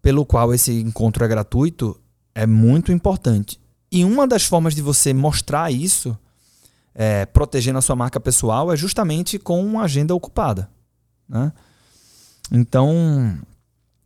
pelo 0.01 0.25
qual 0.25 0.53
esse 0.53 0.81
encontro 0.81 1.23
é 1.23 1.27
gratuito 1.27 1.97
é 2.33 2.45
muito 2.45 2.91
importante. 2.91 3.59
E 3.91 4.03
uma 4.03 4.27
das 4.27 4.43
formas 4.43 4.73
de 4.73 4.81
você 4.81 5.13
mostrar 5.13 5.71
isso, 5.71 6.17
é, 6.95 7.25
protegendo 7.25 7.77
a 7.77 7.81
sua 7.81 7.95
marca 7.95 8.19
pessoal, 8.19 8.71
é 8.71 8.77
justamente 8.77 9.37
com 9.37 9.63
uma 9.63 9.83
agenda 9.83 10.15
ocupada. 10.15 10.69
Né? 11.27 11.51
Então, 12.51 13.37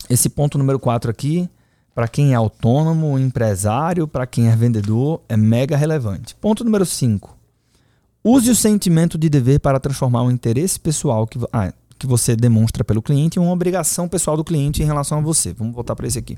esse 0.09 0.29
ponto 0.29 0.57
número 0.57 0.79
4 0.79 1.09
aqui, 1.09 1.49
para 1.93 2.07
quem 2.07 2.33
é 2.33 2.35
autônomo, 2.35 3.17
empresário, 3.17 4.07
para 4.07 4.27
quem 4.27 4.49
é 4.49 4.55
vendedor, 4.55 5.21
é 5.29 5.37
mega 5.37 5.77
relevante. 5.77 6.35
Ponto 6.35 6.63
número 6.63 6.85
5. 6.85 7.35
Use 8.23 8.49
o 8.49 8.55
sentimento 8.55 9.17
de 9.17 9.29
dever 9.29 9.59
para 9.59 9.79
transformar 9.79 10.23
o 10.23 10.31
interesse 10.31 10.79
pessoal 10.79 11.25
que, 11.25 11.39
ah, 11.53 11.71
que 11.97 12.07
você 12.07 12.35
demonstra 12.35 12.83
pelo 12.83 13.01
cliente 13.01 13.39
em 13.39 13.41
uma 13.41 13.51
obrigação 13.51 14.07
pessoal 14.07 14.35
do 14.35 14.43
cliente 14.43 14.81
em 14.81 14.85
relação 14.85 15.19
a 15.19 15.21
você. 15.21 15.53
Vamos 15.53 15.73
voltar 15.73 15.95
para 15.95 16.07
esse 16.07 16.19
aqui. 16.19 16.37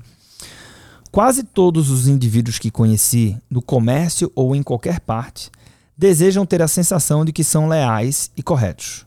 Quase 1.12 1.44
todos 1.44 1.90
os 1.90 2.08
indivíduos 2.08 2.60
que 2.60 2.70
conheci, 2.70 3.38
no 3.50 3.62
comércio 3.62 4.32
ou 4.36 4.56
em 4.56 4.62
qualquer 4.62 5.00
parte, 5.00 5.50
desejam 5.98 6.46
ter 6.46 6.62
a 6.62 6.68
sensação 6.68 7.26
de 7.26 7.32
que 7.32 7.44
são 7.44 7.68
leais 7.68 8.30
e 8.38 8.44
corretos. 8.44 9.06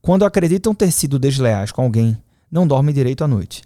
Quando 0.00 0.24
acreditam 0.24 0.74
ter 0.74 0.90
sido 0.90 1.18
desleais 1.18 1.70
com 1.70 1.82
alguém, 1.82 2.16
não 2.50 2.66
dormem 2.66 2.94
direito 2.94 3.22
à 3.22 3.28
noite. 3.28 3.62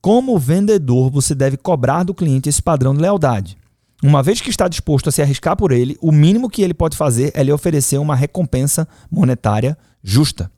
Como 0.00 0.38
vendedor, 0.38 1.10
você 1.10 1.34
deve 1.34 1.56
cobrar 1.56 2.04
do 2.04 2.14
cliente 2.14 2.48
esse 2.48 2.62
padrão 2.62 2.94
de 2.94 3.00
lealdade. 3.00 3.56
Uma 4.02 4.22
vez 4.22 4.40
que 4.40 4.50
está 4.50 4.68
disposto 4.68 5.08
a 5.08 5.12
se 5.12 5.22
arriscar 5.22 5.56
por 5.56 5.72
ele, 5.72 5.96
o 6.00 6.12
mínimo 6.12 6.50
que 6.50 6.62
ele 6.62 6.74
pode 6.74 6.96
fazer 6.96 7.32
é 7.34 7.42
lhe 7.42 7.52
oferecer 7.52 7.98
uma 7.98 8.14
recompensa 8.14 8.86
monetária 9.10 9.76
justa. 10.02 10.50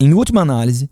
Em 0.00 0.14
última 0.14 0.40
análise, 0.40 0.88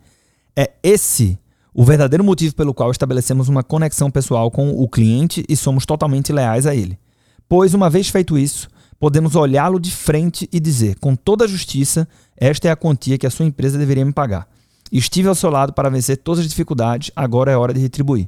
é 0.55 0.71
esse 0.83 1.39
o 1.73 1.85
verdadeiro 1.85 2.23
motivo 2.23 2.53
pelo 2.53 2.73
qual 2.73 2.91
estabelecemos 2.91 3.47
uma 3.47 3.63
conexão 3.63 4.11
pessoal 4.11 4.51
com 4.51 4.71
o 4.71 4.87
cliente 4.89 5.45
e 5.47 5.55
somos 5.55 5.85
totalmente 5.85 6.33
leais 6.33 6.67
a 6.67 6.75
ele. 6.75 6.99
Pois, 7.47 7.73
uma 7.73 7.89
vez 7.89 8.09
feito 8.09 8.37
isso, 8.37 8.67
podemos 8.99 9.35
olhá-lo 9.35 9.79
de 9.79 9.91
frente 9.91 10.47
e 10.51 10.59
dizer, 10.59 10.99
com 10.99 11.15
toda 11.15 11.45
a 11.45 11.47
justiça, 11.47 12.07
esta 12.35 12.67
é 12.67 12.71
a 12.71 12.75
quantia 12.75 13.17
que 13.17 13.25
a 13.25 13.29
sua 13.29 13.45
empresa 13.45 13.77
deveria 13.77 14.05
me 14.05 14.13
pagar. 14.13 14.47
Estive 14.91 15.29
ao 15.29 15.35
seu 15.35 15.49
lado 15.49 15.71
para 15.71 15.89
vencer 15.89 16.17
todas 16.17 16.43
as 16.43 16.49
dificuldades, 16.49 17.11
agora 17.15 17.51
é 17.51 17.57
hora 17.57 17.73
de 17.73 17.79
retribuir. 17.79 18.27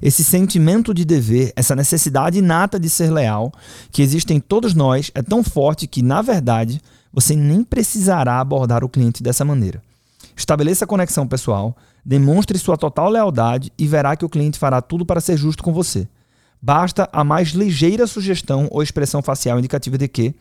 Esse 0.00 0.24
sentimento 0.24 0.92
de 0.92 1.04
dever, 1.04 1.52
essa 1.54 1.76
necessidade 1.76 2.38
inata 2.38 2.80
de 2.80 2.88
ser 2.88 3.10
leal, 3.10 3.52
que 3.90 4.02
existe 4.02 4.32
em 4.32 4.40
todos 4.40 4.74
nós, 4.74 5.10
é 5.14 5.22
tão 5.22 5.44
forte 5.44 5.86
que, 5.86 6.02
na 6.02 6.22
verdade, 6.22 6.80
você 7.12 7.36
nem 7.36 7.62
precisará 7.62 8.40
abordar 8.40 8.82
o 8.82 8.88
cliente 8.88 9.22
dessa 9.22 9.44
maneira. 9.44 9.82
Estabeleça 10.34 10.84
a 10.84 10.88
conexão 10.88 11.26
pessoal, 11.26 11.76
demonstre 12.04 12.58
sua 12.58 12.76
total 12.76 13.10
lealdade 13.10 13.72
e 13.78 13.86
verá 13.86 14.16
que 14.16 14.24
o 14.24 14.28
cliente 14.28 14.58
fará 14.58 14.80
tudo 14.80 15.04
para 15.04 15.20
ser 15.20 15.36
justo 15.36 15.62
com 15.62 15.72
você. 15.72 16.08
Basta 16.60 17.08
a 17.12 17.22
mais 17.22 17.48
ligeira 17.50 18.06
sugestão 18.06 18.66
ou 18.70 18.82
expressão 18.82 19.22
facial 19.22 19.58
indicativa 19.58 19.98
de 19.98 20.08
que, 20.08 20.34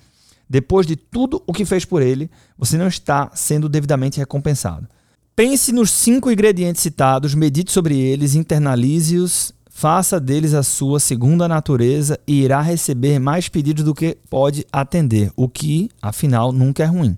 depois 0.50 0.88
de 0.88 0.96
tudo 0.96 1.44
o 1.46 1.54
que 1.54 1.66
fez 1.66 1.84
por 1.84 2.02
ele, 2.02 2.30
você 2.58 2.78
não 2.78 2.88
está 2.88 3.30
sendo 3.34 3.68
devidamente 3.68 4.18
recompensado. 4.18 4.88
Pense 5.36 5.72
nos 5.72 5.92
cinco 5.92 6.30
ingredientes 6.30 6.82
citados, 6.82 7.34
medite 7.34 7.72
sobre 7.72 7.98
eles, 7.98 8.36
internalize-os, 8.36 9.54
faça 9.70 10.20
deles 10.20 10.54
a 10.54 10.62
sua 10.62 11.00
segunda 11.00 11.48
natureza 11.48 12.20
e 12.28 12.42
irá 12.44 12.62
receber 12.62 13.18
mais 13.18 13.48
pedidos 13.48 13.84
do 13.84 13.96
que 13.96 14.18
pode 14.30 14.66
atender, 14.72 15.32
o 15.36 15.48
que, 15.48 15.90
afinal, 16.02 16.52
nunca 16.52 16.84
é 16.84 16.86
ruim. 16.86 17.18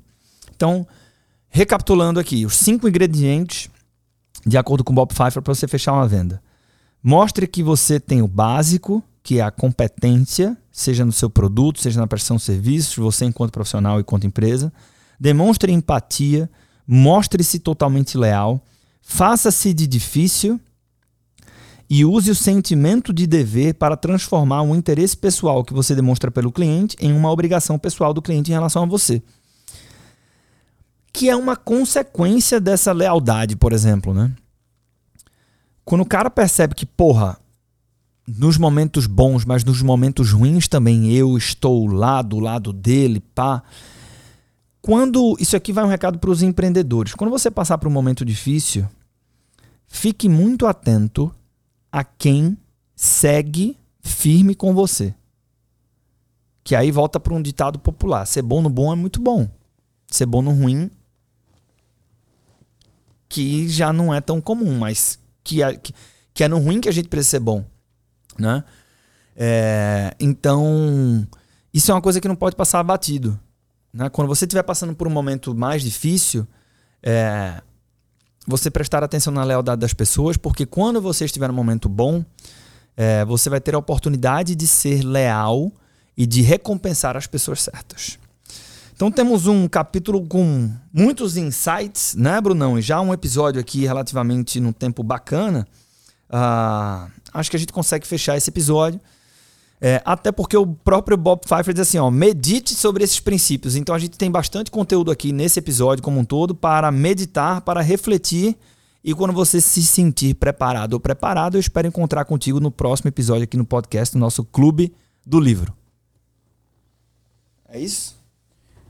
Então, 0.56 0.88
recapitulando 1.50 2.20
aqui, 2.20 2.46
os 2.46 2.56
cinco 2.56 2.88
ingredientes, 2.88 3.70
de 4.46 4.58
acordo 4.58 4.84
com 4.84 4.94
Bob 4.94 5.14
Pfeiffer, 5.14 5.42
para 5.42 5.54
você 5.54 5.68
fechar 5.68 5.94
uma 5.94 6.08
venda. 6.08 6.42
Mostre 7.02 7.48
que 7.48 7.64
você 7.64 8.00
tem 8.00 8.22
o 8.22 8.28
básico, 8.28 9.04
que 9.22 9.40
é 9.40 9.42
a 9.42 9.52
competência, 9.52 10.56
seja 10.72 11.04
no 11.04 11.12
seu 11.12 11.30
produto, 11.30 11.82
seja 11.82 12.00
na 12.00 12.08
prestação 12.08 12.38
de 12.38 12.44
serviços, 12.44 12.96
você 12.96 13.26
enquanto 13.26 13.52
profissional 13.52 13.98
e 13.98 14.02
enquanto 14.02 14.28
empresa. 14.28 14.72
Demonstre 15.20 15.72
empatia, 15.72 16.50
mostre-se 16.88 17.60
totalmente 17.60 18.18
leal, 18.18 18.62
faça-se 19.02 19.74
de 19.74 19.88
difícil 19.88 20.60
e 21.90 22.06
use 22.06 22.32
o 22.32 22.36
sentimento 22.36 23.14
de 23.14 23.28
dever 23.28 23.76
para 23.76 23.98
transformar 23.98 24.62
um 24.62 24.76
interesse 24.76 25.16
pessoal 25.16 25.64
que 25.64 25.74
você 25.74 25.94
demonstra 25.94 26.32
pelo 26.32 26.52
cliente 26.52 26.98
em 27.00 27.14
uma 27.14 27.30
obrigação 27.30 27.78
pessoal 27.78 28.14
do 28.14 28.22
cliente 28.22 28.50
em 28.50 28.54
relação 28.54 28.84
a 28.84 28.88
você. 28.88 29.22
Que 31.12 31.30
é 31.30 31.36
uma 31.36 31.56
consequência 31.56 32.60
dessa 32.60 32.92
lealdade, 32.92 33.56
por 33.56 33.74
exemplo, 33.74 34.14
né? 34.14 34.32
Quando 35.86 36.02
o 36.02 36.06
cara 36.06 36.30
percebe 36.30 36.74
que, 36.74 36.86
porra, 36.86 37.38
nos 38.28 38.58
momentos 38.58 39.06
bons, 39.06 39.46
mas 39.46 39.64
nos 39.64 39.82
momentos 39.82 40.32
ruins 40.32 40.68
também 40.68 41.12
eu 41.12 41.38
estou 41.38 41.86
lá 41.88 42.22
do 42.22 42.40
lado 42.40 42.72
dele, 42.72 43.20
pá. 43.20 43.62
Quando 44.84 45.38
isso 45.40 45.56
aqui 45.56 45.72
vai 45.72 45.86
um 45.86 45.88
recado 45.88 46.20
para 46.20 46.30
os 46.30 46.42
empreendedores. 46.42 47.16
Quando 47.16 47.32
você 47.32 47.50
passar 47.50 47.78
por 47.78 47.88
um 47.88 47.92
momento 47.92 48.26
difícil, 48.26 48.86
fique 49.88 50.28
muito 50.28 50.68
atento 50.68 51.34
a 51.90 52.04
quem 52.04 52.58
segue 52.94 53.78
firme 54.02 54.54
com 54.54 54.74
você. 54.74 55.16
Que 56.66 56.76
aí 56.76 56.92
volta 56.92 57.18
para 57.18 57.34
um 57.34 57.42
ditado 57.42 57.80
popular: 57.80 58.26
ser 58.26 58.42
bom 58.42 58.62
no 58.62 58.70
bom 58.70 58.92
é 58.92 58.96
muito 58.98 59.22
bom. 59.22 59.50
Ser 60.06 60.26
bom 60.26 60.42
no 60.42 60.52
ruim 60.52 60.92
que 63.30 63.70
já 63.70 63.94
não 63.94 64.14
é 64.14 64.20
tão 64.20 64.42
comum, 64.42 64.78
mas 64.78 65.18
que 65.46 65.64
é, 65.64 65.78
que, 65.78 65.94
que 66.34 66.44
é 66.44 66.48
no 66.50 66.60
ruim 66.60 66.82
que 66.82 66.90
a 66.90 66.92
gente 66.92 67.08
precisa 67.08 67.38
ser 67.38 67.40
bom, 67.40 67.64
né? 68.38 68.66
É, 69.34 70.14
então, 70.20 71.26
isso 71.74 71.90
é 71.90 71.96
uma 71.96 72.02
coisa 72.02 72.20
que 72.20 72.28
não 72.28 72.36
pode 72.36 72.56
passar 72.56 72.84
batido. 72.84 73.40
Né? 73.94 74.10
Quando 74.10 74.28
você 74.28 74.46
estiver 74.46 74.64
passando 74.64 74.96
por 74.96 75.08
um 75.08 75.12
momento 75.12 75.54
mais 75.54 75.84
difícil, 75.84 76.48
é, 77.02 77.62
você 78.48 78.72
prestar 78.72 79.04
atenção 79.04 79.32
na 79.32 79.44
lealdade 79.44 79.82
das 79.82 79.94
pessoas, 79.94 80.36
porque 80.36 80.66
quando 80.66 81.00
você 81.02 81.26
estiver 81.26 81.48
no 81.48 81.54
momento 81.54 81.88
bom, 81.88 82.26
é, 82.98 83.24
você 83.26 83.50
vai 83.50 83.62
ter 83.62 83.76
a 83.76 83.78
oportunidade 83.78 84.56
de 84.56 84.68
ser 84.68 85.04
leal 85.04 85.72
e 86.18 86.26
de 86.26 86.42
recompensar 86.42 87.16
as 87.16 87.28
pessoas 87.28 87.62
certas. 87.62 88.18
Então 88.96 89.12
temos 89.12 89.48
um 89.48 89.68
capítulo 89.68 90.26
com 90.28 90.72
muitos 90.94 91.36
insights, 91.36 92.16
né, 92.16 92.40
Brunão? 92.40 92.78
E 92.78 92.82
já 92.82 93.02
um 93.02 93.12
episódio 93.12 93.60
aqui 93.60 93.86
relativamente 93.86 94.60
num 94.60 94.72
tempo 94.72 95.02
bacana. 95.04 95.68
Uh, 96.30 97.12
acho 97.34 97.50
que 97.50 97.58
a 97.58 97.60
gente 97.60 97.74
consegue 97.74 98.06
fechar 98.06 98.38
esse 98.38 98.50
episódio. 98.50 99.02
É, 99.86 100.02
até 100.06 100.32
porque 100.32 100.56
o 100.56 100.66
próprio 100.66 101.18
Bob 101.18 101.42
Pfeiffer 101.42 101.74
diz 101.74 101.82
assim, 101.82 101.98
ó, 101.98 102.10
medite 102.10 102.74
sobre 102.74 103.04
esses 103.04 103.20
princípios. 103.20 103.76
Então 103.76 103.94
a 103.94 104.00
gente 104.00 104.18
tem 104.18 104.32
bastante 104.32 104.72
conteúdo 104.72 105.12
aqui 105.12 105.34
nesse 105.34 105.60
episódio 105.60 106.02
como 106.02 106.22
um 106.22 106.24
todo 106.24 106.56
para 106.56 106.90
meditar, 106.90 107.60
para 107.60 107.82
refletir. 107.82 108.58
E 109.04 109.14
quando 109.14 109.34
você 109.34 109.60
se 109.60 109.84
sentir 109.84 110.36
preparado 110.36 110.94
ou 110.94 111.02
preparado, 111.02 111.58
eu 111.58 111.60
espero 111.60 111.86
encontrar 111.86 112.24
contigo 112.24 112.62
no 112.62 112.72
próximo 112.72 113.10
episódio 113.10 113.44
aqui 113.44 113.58
no 113.58 113.66
podcast, 113.66 114.16
no 114.16 114.22
nosso 114.22 114.46
Clube 114.46 114.96
do 115.26 115.38
Livro. 115.38 115.74
É 117.68 117.78
isso? 117.78 118.16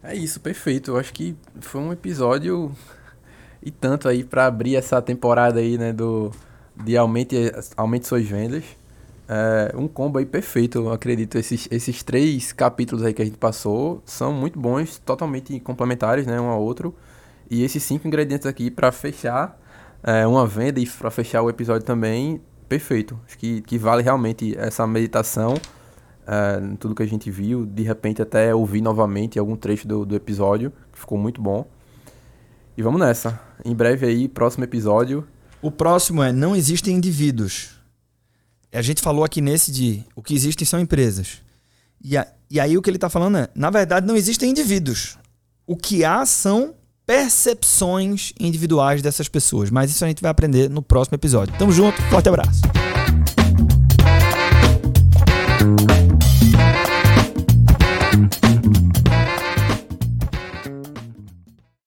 É 0.03 0.15
isso, 0.15 0.39
perfeito. 0.41 0.91
Eu 0.91 0.97
acho 0.97 1.11
que 1.11 1.35
foi 1.59 1.81
um 1.81 1.91
episódio 1.91 2.71
e 3.63 3.71
tanto 3.71 4.07
aí 4.07 4.23
para 4.23 4.45
abrir 4.45 4.75
essa 4.75 5.01
temporada 5.01 5.59
aí, 5.59 5.75
né, 5.75 5.91
do 5.91 6.29
de 6.85 6.95
aumente, 6.95 7.35
aumente 7.75 8.05
suas 8.05 8.27
vendas. 8.27 8.63
É 9.27 9.73
um 9.75 9.87
combo 9.87 10.19
aí 10.19 10.25
perfeito, 10.25 10.79
eu 10.79 10.91
acredito. 10.91 11.37
Esses, 11.37 11.67
esses 11.71 12.03
três 12.03 12.51
capítulos 12.51 13.03
aí 13.03 13.13
que 13.13 13.21
a 13.21 13.25
gente 13.25 13.37
passou 13.37 14.01
são 14.05 14.33
muito 14.33 14.59
bons, 14.59 14.99
totalmente 14.99 15.59
complementares, 15.59 16.25
né, 16.27 16.39
um 16.39 16.49
ao 16.49 16.61
outro. 16.61 16.93
E 17.49 17.63
esses 17.63 17.81
cinco 17.83 18.07
ingredientes 18.07 18.45
aqui 18.45 18.69
para 18.69 18.91
fechar 18.91 19.59
é, 20.03 20.27
uma 20.27 20.45
venda 20.45 20.79
e 20.79 20.87
para 20.87 21.09
fechar 21.09 21.41
o 21.41 21.49
episódio 21.49 21.85
também, 21.85 22.41
perfeito. 22.67 23.17
Acho 23.25 23.37
que, 23.37 23.61
que 23.61 23.77
vale 23.77 24.03
realmente 24.03 24.57
essa 24.57 24.85
meditação, 24.85 25.55
é, 26.27 26.75
tudo 26.77 26.93
que 26.93 27.03
a 27.03 27.07
gente 27.07 27.31
viu. 27.31 27.65
De 27.65 27.83
repente 27.83 28.21
até 28.21 28.53
ouvir 28.53 28.81
novamente 28.81 29.39
algum 29.39 29.55
trecho 29.55 29.87
do, 29.87 30.05
do 30.05 30.15
episódio, 30.15 30.71
que 30.91 30.99
ficou 30.99 31.17
muito 31.17 31.41
bom. 31.41 31.65
E 32.75 32.81
vamos 32.81 32.99
nessa. 32.99 33.39
Em 33.63 33.73
breve 33.73 34.05
aí, 34.05 34.27
próximo 34.27 34.65
episódio. 34.65 35.25
O 35.61 35.71
próximo 35.71 36.21
é 36.21 36.33
Não 36.33 36.53
Existem 36.55 36.97
Indivíduos 36.97 37.72
a 38.73 38.81
gente 38.81 39.03
falou 39.03 39.23
aqui 39.23 39.39
nesse 39.39 39.71
de 39.71 40.03
o 40.15 40.23
que 40.23 40.33
existem 40.33 40.65
são 40.65 40.79
empresas. 40.79 41.37
E, 42.03 42.17
a, 42.17 42.27
e 42.49 42.59
aí 42.59 42.75
o 42.75 42.81
que 42.81 42.89
ele 42.89 42.97
está 42.97 43.07
falando 43.07 43.37
é, 43.37 43.47
na 43.53 43.69
verdade, 43.69 44.07
não 44.07 44.15
existem 44.15 44.49
indivíduos. 44.49 45.15
O 45.67 45.77
que 45.77 46.03
há 46.03 46.25
são 46.25 46.73
percepções 47.05 48.33
individuais 48.39 49.03
dessas 49.03 49.29
pessoas. 49.29 49.69
Mas 49.69 49.91
isso 49.91 50.03
a 50.03 50.07
gente 50.07 50.23
vai 50.23 50.31
aprender 50.31 50.71
no 50.71 50.81
próximo 50.81 51.15
episódio. 51.15 51.53
Tamo 51.59 51.71
junto, 51.71 52.01
forte 52.03 52.27
abraço. 52.29 52.61